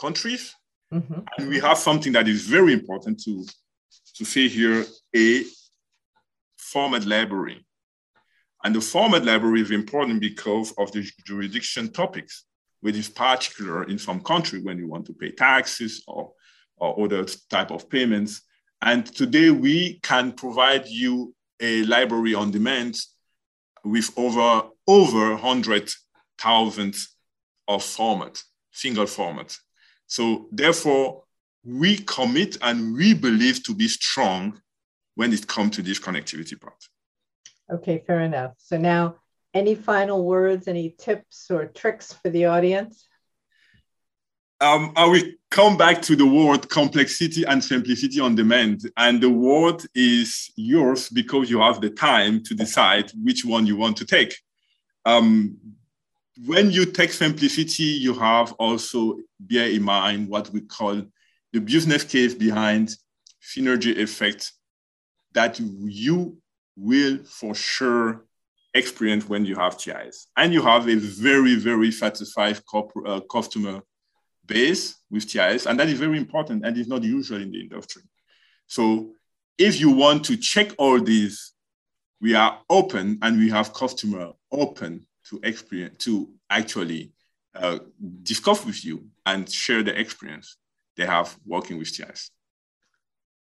countries. 0.00 0.54
Mm-hmm. 0.94 1.20
And 1.36 1.48
we 1.48 1.58
have 1.58 1.78
something 1.78 2.12
that 2.12 2.28
is 2.28 2.46
very 2.46 2.72
important 2.72 3.20
to, 3.24 3.44
to 4.14 4.24
say 4.24 4.46
here, 4.46 4.84
a 5.14 5.42
format 6.56 7.04
library. 7.04 7.66
And 8.62 8.76
the 8.76 8.80
format 8.80 9.24
library 9.24 9.62
is 9.62 9.72
important 9.72 10.20
because 10.20 10.72
of 10.78 10.92
the 10.92 11.04
jurisdiction 11.26 11.92
topics 11.92 12.44
which 12.86 12.94
is 12.96 13.08
particular 13.08 13.82
in 13.82 13.98
some 13.98 14.20
country 14.20 14.60
when 14.62 14.78
you 14.78 14.86
want 14.86 15.04
to 15.04 15.12
pay 15.12 15.32
taxes 15.32 16.04
or, 16.06 16.30
or 16.76 17.04
other 17.04 17.24
type 17.50 17.72
of 17.72 17.90
payments. 17.90 18.42
And 18.80 19.04
today 19.04 19.50
we 19.50 19.98
can 20.04 20.30
provide 20.30 20.86
you 20.86 21.34
a 21.58 21.82
library 21.82 22.34
on 22.34 22.52
demand 22.52 22.96
with 23.84 24.16
over 24.16 24.68
over 24.86 25.30
100,000 25.30 26.96
of 27.66 27.82
format, 27.82 28.40
single 28.70 29.06
format. 29.06 29.56
So 30.06 30.46
therefore, 30.52 31.24
we 31.64 31.96
commit 31.96 32.56
and 32.62 32.94
we 32.94 33.14
believe 33.14 33.64
to 33.64 33.74
be 33.74 33.88
strong 33.88 34.60
when 35.16 35.32
it 35.32 35.48
comes 35.48 35.74
to 35.74 35.82
this 35.82 35.98
connectivity 35.98 36.60
part. 36.60 36.84
Okay, 37.68 38.04
fair 38.06 38.20
enough. 38.20 38.52
So 38.58 38.78
now 38.78 39.16
any 39.56 39.74
final 39.74 40.22
words, 40.24 40.68
any 40.68 40.90
tips 40.90 41.50
or 41.50 41.66
tricks 41.66 42.12
for 42.12 42.28
the 42.28 42.44
audience? 42.44 43.08
Um, 44.60 44.92
I 44.96 45.06
will 45.06 45.22
come 45.50 45.76
back 45.76 46.02
to 46.02 46.16
the 46.16 46.26
word 46.26 46.68
complexity 46.68 47.44
and 47.44 47.62
simplicity 47.62 48.20
on 48.20 48.34
demand. 48.34 48.90
And 48.96 49.20
the 49.20 49.30
word 49.30 49.82
is 49.94 50.50
yours 50.56 51.08
because 51.08 51.50
you 51.50 51.60
have 51.60 51.80
the 51.80 51.90
time 51.90 52.42
to 52.44 52.54
decide 52.54 53.10
which 53.22 53.44
one 53.44 53.66
you 53.66 53.76
want 53.76 53.96
to 53.98 54.06
take. 54.06 54.36
Um, 55.04 55.56
when 56.44 56.70
you 56.70 56.84
take 56.84 57.12
simplicity, 57.12 57.84
you 57.84 58.12
have 58.14 58.52
also 58.54 59.16
bear 59.40 59.70
in 59.70 59.82
mind 59.82 60.28
what 60.28 60.50
we 60.50 60.60
call 60.60 61.02
the 61.52 61.60
business 61.60 62.04
case 62.04 62.34
behind 62.34 62.94
synergy 63.40 63.96
effect 63.96 64.52
that 65.32 65.58
you 65.60 66.36
will 66.76 67.18
for 67.24 67.54
sure 67.54 68.25
experience 68.76 69.28
when 69.28 69.44
you 69.44 69.56
have 69.56 69.78
TIS. 69.78 70.28
And 70.36 70.52
you 70.52 70.62
have 70.62 70.88
a 70.88 70.96
very, 70.96 71.56
very 71.56 71.90
satisfied 71.90 72.60
uh, 72.74 73.20
customer 73.30 73.82
base 74.44 74.96
with 75.10 75.28
TIS. 75.28 75.66
And 75.66 75.78
that 75.80 75.88
is 75.88 75.98
very 75.98 76.18
important 76.18 76.64
and 76.64 76.76
is 76.76 76.88
not 76.88 77.02
usual 77.02 77.40
in 77.40 77.50
the 77.50 77.60
industry. 77.60 78.02
So 78.66 79.12
if 79.58 79.80
you 79.80 79.90
want 79.90 80.24
to 80.26 80.36
check 80.36 80.72
all 80.78 81.00
these, 81.00 81.52
we 82.20 82.34
are 82.34 82.60
open 82.70 83.18
and 83.22 83.38
we 83.38 83.50
have 83.50 83.72
customer 83.72 84.32
open 84.50 85.06
to 85.28 85.40
experience, 85.42 86.04
to 86.04 86.28
actually 86.50 87.12
uh, 87.54 87.78
discuss 88.22 88.64
with 88.64 88.84
you 88.84 89.06
and 89.24 89.50
share 89.50 89.82
the 89.82 89.98
experience 89.98 90.56
they 90.96 91.06
have 91.06 91.36
working 91.44 91.78
with 91.78 91.94
TIS. 91.94 92.30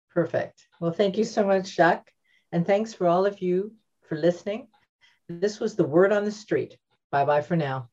Perfect. 0.10 0.68
Well, 0.80 0.92
thank 0.92 1.18
you 1.18 1.24
so 1.24 1.46
much, 1.46 1.76
Jacques. 1.76 2.12
And 2.52 2.66
thanks 2.66 2.94
for 2.94 3.08
all 3.08 3.26
of 3.26 3.42
you 3.42 3.74
for 4.08 4.18
listening. 4.18 4.68
This 5.28 5.60
was 5.60 5.76
the 5.76 5.84
word 5.84 6.12
on 6.12 6.24
the 6.24 6.32
street. 6.32 6.78
Bye 7.12 7.26
bye 7.26 7.42
for 7.42 7.56
now. 7.56 7.90